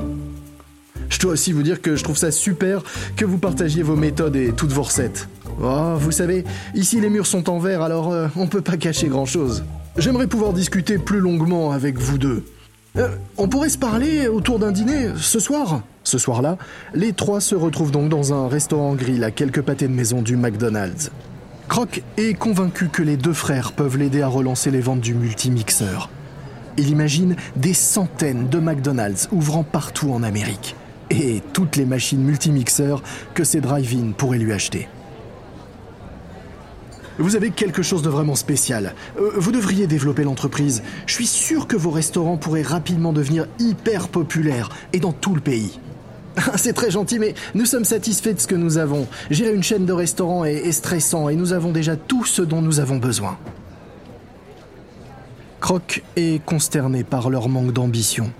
Je 1.11 1.19
dois 1.21 1.33
aussi 1.33 1.53
vous 1.53 1.63
dire 1.63 1.81
que 1.81 1.95
je 1.95 2.03
trouve 2.03 2.17
ça 2.17 2.33
super 2.33 2.83
que 3.17 3.25
vous 3.25 3.39
partagiez 3.39 3.83
vos 3.83 3.97
méthodes 3.97 4.37
et 4.37 4.53
toutes 4.53 4.73
vos 4.73 4.83
recettes. 4.83 5.29
Oh, 5.63 5.95
vous 5.99 6.13
savez, 6.13 6.45
ici 6.75 7.01
les 7.01 7.09
murs 7.09 7.27
sont 7.27 7.49
en 7.49 7.59
verre, 7.59 7.83
alors 7.83 8.13
euh, 8.13 8.29
on 8.37 8.47
peut 8.47 8.61
pas 8.61 8.77
cacher 8.77 9.09
grand-chose. 9.09 9.65
J'aimerais 9.97 10.27
pouvoir 10.27 10.53
discuter 10.53 10.99
plus 10.99 11.21
longuement 11.21 11.73
avec 11.73 11.99
vous 11.99 12.19
deux. 12.19 12.45
Euh, 12.99 13.09
on 13.37 13.49
pourrait 13.49 13.69
se 13.69 13.79
parler 13.79 14.29
autour 14.29 14.59
d'un 14.59 14.73
dîner 14.73 15.11
ce 15.17 15.41
soir? 15.41 15.83
Ce 16.05 16.19
soir-là, 16.19 16.57
les 16.95 17.13
trois 17.13 17.41
se 17.41 17.55
retrouvent 17.55 17.91
donc 17.91 18.09
dans 18.09 18.33
un 18.33 18.49
restaurant 18.49 18.95
grill 18.95 19.25
à 19.25 19.31
quelques 19.31 19.63
pâtés 19.63 19.89
de 19.89 19.93
maison 19.93 20.23
du 20.23 20.37
McDonald's. 20.37 21.11
Croc 21.69 22.03
est 22.17 22.35
convaincu 22.35 22.89
que 22.89 23.03
les 23.03 23.17
deux 23.17 23.33
frères 23.33 23.73
peuvent 23.73 23.99
l'aider 23.99 24.23
à 24.23 24.29
relancer 24.29 24.71
les 24.71 24.81
ventes 24.81 25.01
du 25.01 25.15
multimixeur. 25.15 26.11
Il 26.79 26.91
imagine 26.91 27.37
des 27.57 27.75
centaines 27.75 28.49
de 28.49 28.59
McDonald's 28.59 29.29
ouvrant 29.33 29.65
partout 29.65 30.13
en 30.13 30.23
Amérique 30.23 30.77
et 31.11 31.43
toutes 31.53 31.77
les 31.77 31.87
machines 31.87 32.23
multimixeurs 32.23 33.03
que 33.35 33.45
ces 33.45 33.61
drive-in 33.61 34.13
pourraient 34.13 34.39
lui 34.39 34.53
acheter. 34.53 34.89
Vous 37.19 37.37
avez 37.37 37.51
quelque 37.51 37.83
chose 37.83 38.03
de 38.03 38.11
vraiment 38.11 38.35
spécial. 38.35 38.95
Euh, 39.19 39.33
vous 39.37 39.53
devriez 39.53 39.87
développer 39.87 40.25
l'entreprise. 40.25 40.83
Je 41.07 41.15
suis 41.15 41.27
sûr 41.27 41.67
que 41.67 41.77
vos 41.77 41.91
restaurants 41.91 42.37
pourraient 42.37 42.63
rapidement 42.63 43.13
devenir 43.13 43.47
hyper 43.59 44.09
populaires 44.09 44.69
et 44.93 45.01
dans 45.01 45.13
tout 45.13 45.35
le 45.35 45.41
pays. 45.41 45.81
C'est 46.57 46.75
très 46.75 46.91
gentil, 46.91 47.19
mais 47.19 47.35
nous 47.55 47.65
sommes 47.65 47.85
satisfaits 47.85 48.35
de 48.35 48.41
ce 48.41 48.47
que 48.47 48.55
nous 48.55 48.77
avons. 48.77 49.07
Gérer 49.31 49.55
une 49.55 49.63
chaîne 49.63 49.87
de 49.87 49.93
restaurants 49.93 50.45
est, 50.45 50.55
est 50.57 50.73
stressant 50.73 51.29
et 51.29 51.37
nous 51.37 51.53
avons 51.53 51.73
déjà 51.73 51.97
tout 51.97 52.25
ce 52.25 52.43
dont 52.43 52.61
nous 52.61 52.81
avons 52.81 52.97
besoin. 52.97 53.39
Croc 55.61 56.03
est 56.17 56.45
consterné 56.45 57.03
par 57.03 57.31
leur 57.31 57.49
manque 57.49 57.73
d'ambition. 57.73 58.31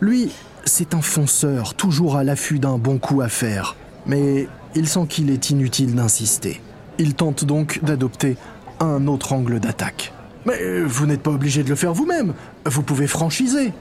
Lui, 0.00 0.30
c'est 0.64 0.94
un 0.94 1.00
fonceur, 1.00 1.74
toujours 1.74 2.16
à 2.16 2.24
l'affût 2.24 2.58
d'un 2.58 2.76
bon 2.76 2.98
coup 2.98 3.22
à 3.22 3.28
faire. 3.28 3.74
Mais 4.06 4.48
il 4.74 4.86
sent 4.86 5.06
qu'il 5.08 5.30
est 5.30 5.50
inutile 5.50 5.94
d'insister. 5.94 6.60
Il 6.98 7.14
tente 7.14 7.44
donc 7.44 7.80
d'adopter 7.82 8.36
un 8.80 9.06
autre 9.06 9.32
angle 9.32 9.60
d'attaque. 9.60 10.12
Mais 10.46 10.80
vous 10.82 11.06
n'êtes 11.06 11.22
pas 11.22 11.30
obligé 11.30 11.62
de 11.62 11.68
le 11.68 11.74
faire 11.74 11.92
vous-même. 11.92 12.34
Vous 12.66 12.82
pouvez 12.82 13.06
franchiser. 13.06 13.72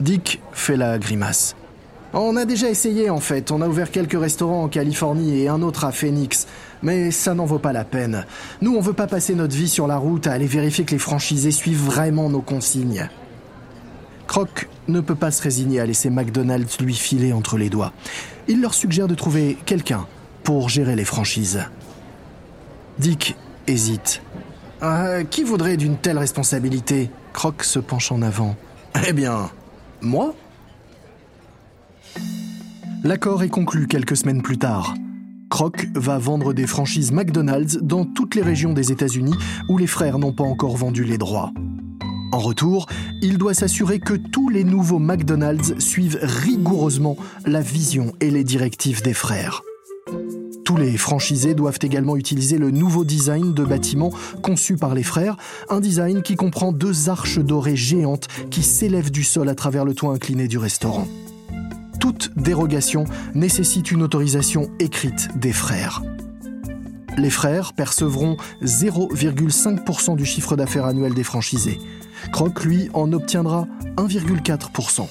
Dick 0.00 0.40
fait 0.52 0.76
la 0.76 0.98
grimace. 0.98 1.56
On 2.12 2.36
a 2.36 2.44
déjà 2.44 2.68
essayé 2.68 3.10
en 3.10 3.20
fait. 3.20 3.50
On 3.50 3.60
a 3.60 3.68
ouvert 3.68 3.90
quelques 3.90 4.18
restaurants 4.18 4.64
en 4.64 4.68
Californie 4.68 5.40
et 5.40 5.48
un 5.48 5.62
autre 5.62 5.84
à 5.84 5.92
Phoenix. 5.92 6.46
Mais 6.82 7.10
ça 7.10 7.34
n'en 7.34 7.46
vaut 7.46 7.58
pas 7.58 7.72
la 7.72 7.84
peine. 7.84 8.24
Nous, 8.60 8.74
on 8.74 8.80
veut 8.80 8.92
pas 8.92 9.06
passer 9.06 9.34
notre 9.34 9.56
vie 9.56 9.68
sur 9.68 9.86
la 9.86 9.96
route 9.96 10.26
à 10.26 10.32
aller 10.32 10.46
vérifier 10.46 10.84
que 10.84 10.92
les 10.92 10.98
franchisés 10.98 11.50
suivent 11.50 11.84
vraiment 11.84 12.28
nos 12.28 12.42
consignes. 12.42 13.08
Croc 14.26 14.68
ne 14.88 15.00
peut 15.00 15.14
pas 15.14 15.30
se 15.30 15.42
résigner 15.42 15.80
à 15.80 15.86
laisser 15.86 16.10
McDonald's 16.10 16.80
lui 16.80 16.94
filer 16.94 17.32
entre 17.32 17.58
les 17.58 17.70
doigts. 17.70 17.92
Il 18.48 18.60
leur 18.60 18.74
suggère 18.74 19.08
de 19.08 19.14
trouver 19.14 19.56
quelqu'un 19.66 20.06
pour 20.42 20.68
gérer 20.68 20.96
les 20.96 21.04
franchises. 21.04 21.60
Dick 22.98 23.36
hésite. 23.66 24.22
Euh, 24.82 25.24
qui 25.24 25.42
voudrait 25.42 25.76
d'une 25.76 25.96
telle 25.96 26.18
responsabilité 26.18 27.10
Croc 27.32 27.64
se 27.64 27.78
penche 27.78 28.12
en 28.12 28.22
avant. 28.22 28.56
Eh 29.06 29.12
bien, 29.12 29.50
moi 30.00 30.34
L'accord 33.04 33.42
est 33.42 33.48
conclu 33.48 33.86
quelques 33.86 34.16
semaines 34.16 34.42
plus 34.42 34.58
tard. 34.58 34.94
Croc 35.50 35.86
va 35.94 36.18
vendre 36.18 36.52
des 36.52 36.66
franchises 36.66 37.12
McDonald's 37.12 37.78
dans 37.80 38.04
toutes 38.04 38.34
les 38.34 38.42
régions 38.42 38.72
des 38.72 38.90
États-Unis 38.90 39.34
où 39.68 39.78
les 39.78 39.86
frères 39.86 40.18
n'ont 40.18 40.32
pas 40.32 40.44
encore 40.44 40.76
vendu 40.76 41.04
les 41.04 41.18
droits. 41.18 41.52
En 42.32 42.38
retour, 42.38 42.86
il 43.22 43.38
doit 43.38 43.54
s'assurer 43.54 44.00
que 44.00 44.14
tous 44.14 44.48
les 44.48 44.64
nouveaux 44.64 44.98
McDonald's 44.98 45.78
suivent 45.78 46.18
rigoureusement 46.20 47.16
la 47.44 47.60
vision 47.60 48.12
et 48.20 48.30
les 48.30 48.44
directives 48.44 49.02
des 49.02 49.14
frères. 49.14 49.62
Les 50.76 50.98
franchisés 50.98 51.54
doivent 51.54 51.78
également 51.80 52.16
utiliser 52.16 52.58
le 52.58 52.70
nouveau 52.70 53.04
design 53.04 53.54
de 53.54 53.64
bâtiment 53.64 54.10
conçu 54.42 54.76
par 54.76 54.94
les 54.94 55.02
frères, 55.02 55.36
un 55.70 55.80
design 55.80 56.22
qui 56.22 56.36
comprend 56.36 56.70
deux 56.70 57.08
arches 57.08 57.38
dorées 57.38 57.76
géantes 57.76 58.28
qui 58.50 58.62
s'élèvent 58.62 59.10
du 59.10 59.24
sol 59.24 59.48
à 59.48 59.54
travers 59.54 59.84
le 59.84 59.94
toit 59.94 60.12
incliné 60.12 60.48
du 60.48 60.58
restaurant. 60.58 61.08
Toute 61.98 62.30
dérogation 62.36 63.04
nécessite 63.34 63.90
une 63.90 64.02
autorisation 64.02 64.70
écrite 64.78 65.28
des 65.36 65.52
frères. 65.52 66.02
Les 67.16 67.30
frères 67.30 67.72
percevront 67.72 68.36
0,5% 68.62 70.16
du 70.16 70.26
chiffre 70.26 70.56
d'affaires 70.56 70.84
annuel 70.84 71.14
des 71.14 71.24
franchisés. 71.24 71.80
Croc, 72.32 72.64
lui, 72.64 72.90
en 72.92 73.12
obtiendra 73.12 73.66
1,4%. 73.96 75.06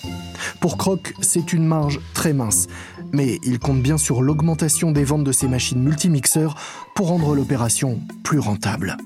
Pour 0.59 0.77
Croc, 0.77 1.13
c'est 1.21 1.53
une 1.53 1.65
marge 1.65 1.99
très 2.13 2.33
mince, 2.33 2.67
mais 3.15 3.39
il 3.43 3.59
compte 3.59 3.81
bien 3.81 3.97
sur 3.97 4.21
l'augmentation 4.21 4.91
des 4.91 5.05
ventes 5.05 5.23
de 5.23 5.31
ses 5.31 5.47
machines 5.47 5.81
multimixeurs 5.81 6.55
pour 6.95 7.07
rendre 7.07 7.33
l'opération 7.33 8.01
plus 8.23 8.39
rentable. 8.39 8.97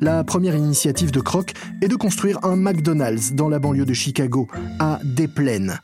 La 0.00 0.22
première 0.22 0.54
initiative 0.54 1.12
de 1.12 1.20
Croc 1.20 1.52
est 1.80 1.88
de 1.88 1.96
construire 1.96 2.44
un 2.44 2.56
McDonald's 2.56 3.32
dans 3.32 3.48
la 3.48 3.58
banlieue 3.58 3.86
de 3.86 3.94
Chicago, 3.94 4.48
à 4.78 5.00
Des 5.02 5.28
Plaines. 5.28 5.78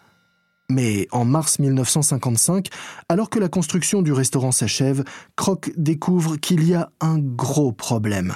Mais 0.71 1.09
en 1.11 1.25
mars 1.25 1.59
1955, 1.59 2.69
alors 3.09 3.31
que 3.31 3.39
la 3.39 3.49
construction 3.49 4.03
du 4.03 4.13
restaurant 4.13 4.53
s'achève, 4.53 5.03
Croc 5.35 5.73
découvre 5.77 6.37
qu'il 6.37 6.69
y 6.69 6.75
a 6.75 6.91
un 7.01 7.19
gros 7.19 7.73
problème. 7.73 8.35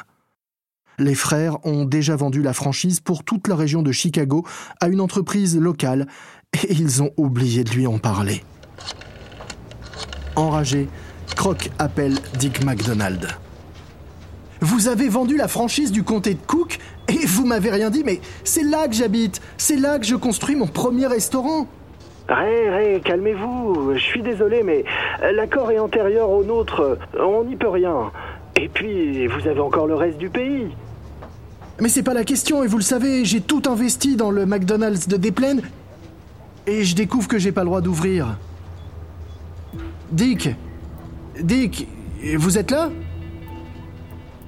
Les 0.98 1.14
frères 1.14 1.58
ont 1.66 1.84
déjà 1.84 2.16
vendu 2.16 2.40
la 2.40 2.54
franchise 2.54 3.00
pour 3.00 3.24
toute 3.24 3.48
la 3.48 3.56
région 3.56 3.82
de 3.82 3.92
Chicago 3.92 4.46
à 4.80 4.88
une 4.88 5.00
entreprise 5.00 5.58
locale 5.58 6.06
et 6.54 6.72
ils 6.72 7.02
ont 7.02 7.10
oublié 7.18 7.64
de 7.64 7.70
lui 7.72 7.86
en 7.86 7.98
parler. 7.98 8.42
Enragé, 10.36 10.88
Croc 11.36 11.70
appelle 11.78 12.14
Dick 12.38 12.64
McDonald. 12.64 13.28
Vous 14.60 14.88
avez 14.88 15.08
vendu 15.08 15.36
la 15.36 15.48
franchise 15.48 15.90
du 15.90 16.04
comté 16.04 16.34
de 16.34 16.40
Cook 16.46 16.78
et 17.08 17.26
vous 17.26 17.44
m'avez 17.44 17.70
rien 17.70 17.90
dit, 17.90 18.02
mais 18.04 18.20
c'est 18.44 18.62
là 18.62 18.86
que 18.86 18.94
j'habite, 18.94 19.40
c'est 19.58 19.76
là 19.76 19.98
que 19.98 20.06
je 20.06 20.14
construis 20.14 20.54
mon 20.54 20.66
premier 20.68 21.06
restaurant. 21.06 21.66
Ré, 22.28 22.70
Ré, 22.70 23.02
calmez-vous. 23.04 23.92
Je 23.94 24.00
suis 24.00 24.22
désolé, 24.22 24.62
mais 24.62 24.84
l'accord 25.34 25.70
est 25.72 25.78
antérieur 25.78 26.30
au 26.30 26.44
nôtre. 26.44 26.98
On 27.18 27.44
n'y 27.44 27.56
peut 27.56 27.68
rien. 27.68 28.12
Et 28.56 28.68
puis, 28.68 29.26
vous 29.26 29.48
avez 29.48 29.60
encore 29.60 29.86
le 29.86 29.96
reste 29.96 30.18
du 30.18 30.30
pays. 30.30 30.68
Mais 31.80 31.88
c'est 31.88 32.04
pas 32.04 32.14
la 32.14 32.24
question, 32.24 32.62
et 32.62 32.68
vous 32.68 32.76
le 32.76 32.84
savez, 32.84 33.24
j'ai 33.24 33.40
tout 33.40 33.62
investi 33.66 34.14
dans 34.14 34.30
le 34.30 34.46
McDonald's 34.46 35.08
de 35.08 35.16
Desplaines, 35.16 35.62
et 36.68 36.84
je 36.84 36.94
découvre 36.94 37.26
que 37.26 37.38
j'ai 37.38 37.50
pas 37.50 37.62
le 37.62 37.66
droit 37.66 37.80
d'ouvrir. 37.80 38.36
Dick 40.12 40.50
Dick, 41.42 41.88
vous 42.36 42.58
êtes 42.58 42.70
là? 42.70 42.90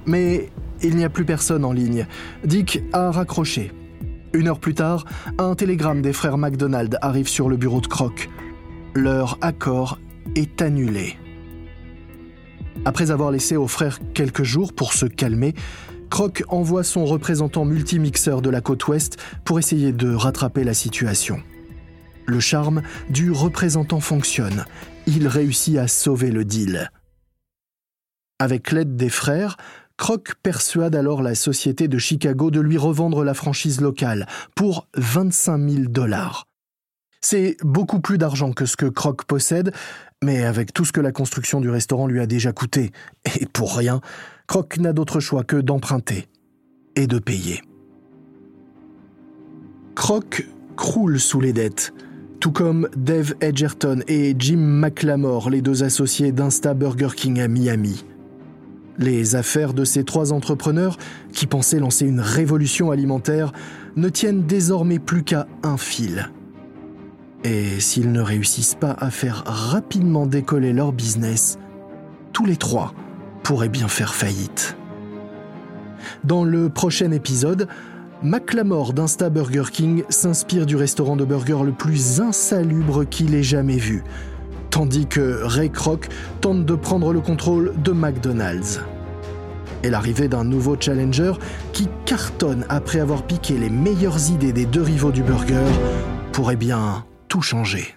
Mais 0.05 0.51
il 0.83 0.95
n'y 0.95 1.03
a 1.03 1.09
plus 1.09 1.25
personne 1.25 1.65
en 1.65 1.71
ligne. 1.71 2.05
Dick 2.43 2.83
a 2.93 3.09
raccroché. 3.09 3.71
Une 4.33 4.47
heure 4.47 4.59
plus 4.59 4.75
tard, 4.75 5.05
un 5.39 5.55
télégramme 5.55 6.03
des 6.03 6.13
frères 6.13 6.37
McDonald 6.37 6.97
arrive 7.01 7.27
sur 7.27 7.49
le 7.49 7.57
bureau 7.57 7.81
de 7.81 7.87
Croc. 7.87 8.29
Leur 8.93 9.39
accord 9.41 9.99
est 10.35 10.61
annulé. 10.61 11.17
Après 12.85 13.09
avoir 13.09 13.31
laissé 13.31 13.55
aux 13.55 13.67
frères 13.67 13.99
quelques 14.13 14.43
jours 14.43 14.71
pour 14.73 14.93
se 14.93 15.07
calmer, 15.07 15.55
Croc 16.11 16.43
envoie 16.49 16.83
son 16.83 17.05
représentant 17.05 17.65
multimixeur 17.65 18.43
de 18.43 18.51
la 18.51 18.61
côte 18.61 18.87
ouest 18.87 19.17
pour 19.43 19.57
essayer 19.57 19.91
de 19.91 20.13
rattraper 20.13 20.63
la 20.63 20.75
situation. 20.75 21.41
Le 22.25 22.39
charme 22.39 22.81
du 23.09 23.31
représentant 23.31 23.99
fonctionne. 23.99 24.65
Il 25.07 25.27
réussit 25.27 25.77
à 25.77 25.87
sauver 25.87 26.31
le 26.31 26.45
deal. 26.45 26.91
Avec 28.39 28.71
l'aide 28.71 28.95
des 28.95 29.09
frères, 29.09 29.57
Croc 29.97 30.35
persuade 30.43 30.95
alors 30.95 31.21
la 31.21 31.35
société 31.35 31.87
de 31.87 31.97
Chicago 31.97 32.51
de 32.51 32.59
lui 32.59 32.77
revendre 32.77 33.23
la 33.23 33.33
franchise 33.33 33.79
locale 33.79 34.27
pour 34.55 34.87
25 34.95 35.69
000 35.69 35.83
dollars. 35.87 36.47
C'est 37.21 37.57
beaucoup 37.63 38.01
plus 38.01 38.17
d'argent 38.17 38.51
que 38.51 38.65
ce 38.65 38.75
que 38.75 38.85
Croc 38.85 39.23
possède, 39.23 39.73
mais 40.23 40.43
avec 40.43 40.73
tout 40.73 40.85
ce 40.85 40.91
que 40.91 41.01
la 41.01 41.11
construction 41.11 41.61
du 41.61 41.69
restaurant 41.69 42.07
lui 42.07 42.19
a 42.19 42.27
déjà 42.27 42.51
coûté, 42.51 42.91
et 43.39 43.45
pour 43.45 43.75
rien, 43.75 44.01
Croc 44.47 44.77
n'a 44.77 44.93
d'autre 44.93 45.19
choix 45.19 45.43
que 45.43 45.55
d'emprunter 45.55 46.27
et 46.95 47.07
de 47.07 47.17
payer. 47.17 47.61
Croc 49.95 50.45
croule 50.75 51.19
sous 51.19 51.39
les 51.39 51.53
dettes, 51.53 51.93
tout 52.45 52.51
comme 52.51 52.87
Dave 52.95 53.33
Edgerton 53.41 54.03
et 54.07 54.35
Jim 54.37 54.59
McLamore, 54.59 55.49
les 55.49 55.63
deux 55.63 55.83
associés 55.83 56.31
d'Insta 56.31 56.75
Burger 56.75 57.07
King 57.15 57.39
à 57.39 57.47
Miami. 57.47 58.05
Les 58.99 59.35
affaires 59.35 59.73
de 59.73 59.83
ces 59.83 60.03
trois 60.03 60.31
entrepreneurs, 60.31 60.99
qui 61.33 61.47
pensaient 61.47 61.79
lancer 61.79 62.05
une 62.05 62.19
révolution 62.19 62.91
alimentaire, 62.91 63.51
ne 63.95 64.09
tiennent 64.09 64.43
désormais 64.43 64.99
plus 64.99 65.23
qu'à 65.23 65.47
un 65.63 65.77
fil. 65.77 66.29
Et 67.43 67.79
s'ils 67.79 68.11
ne 68.11 68.21
réussissent 68.21 68.77
pas 68.79 68.95
à 68.99 69.09
faire 69.09 69.41
rapidement 69.47 70.27
décoller 70.27 70.71
leur 70.71 70.93
business, 70.93 71.57
tous 72.31 72.45
les 72.45 72.57
trois 72.57 72.93
pourraient 73.41 73.69
bien 73.69 73.87
faire 73.87 74.13
faillite. 74.13 74.77
Dans 76.23 76.43
le 76.43 76.69
prochain 76.69 77.09
épisode, 77.09 77.67
McLamore 78.23 78.93
d'Insta 78.93 79.29
Burger 79.29 79.65
King 79.71 80.03
s'inspire 80.09 80.65
du 80.65 80.75
restaurant 80.75 81.15
de 81.15 81.25
burger 81.25 81.63
le 81.63 81.71
plus 81.71 82.21
insalubre 82.21 83.07
qu'il 83.07 83.35
ait 83.35 83.43
jamais 83.43 83.77
vu, 83.77 84.03
tandis 84.69 85.05
que 85.05 85.41
Ray 85.43 85.69
Kroc 85.69 86.07
tente 86.41 86.65
de 86.65 86.75
prendre 86.75 87.11
le 87.11 87.19
contrôle 87.19 87.73
de 87.83 87.91
McDonald's. 87.91 88.81
Et 89.83 89.89
l'arrivée 89.89 90.27
d'un 90.27 90.43
nouveau 90.43 90.77
challenger 90.79 91.33
qui 91.73 91.87
cartonne 92.05 92.65
après 92.69 92.99
avoir 92.99 93.23
piqué 93.23 93.57
les 93.57 93.69
meilleures 93.69 94.31
idées 94.31 94.53
des 94.53 94.65
deux 94.65 94.81
rivaux 94.81 95.11
du 95.11 95.21
burger 95.21 95.65
pourrait 96.31 96.55
bien 96.55 97.05
tout 97.27 97.41
changer. 97.41 97.95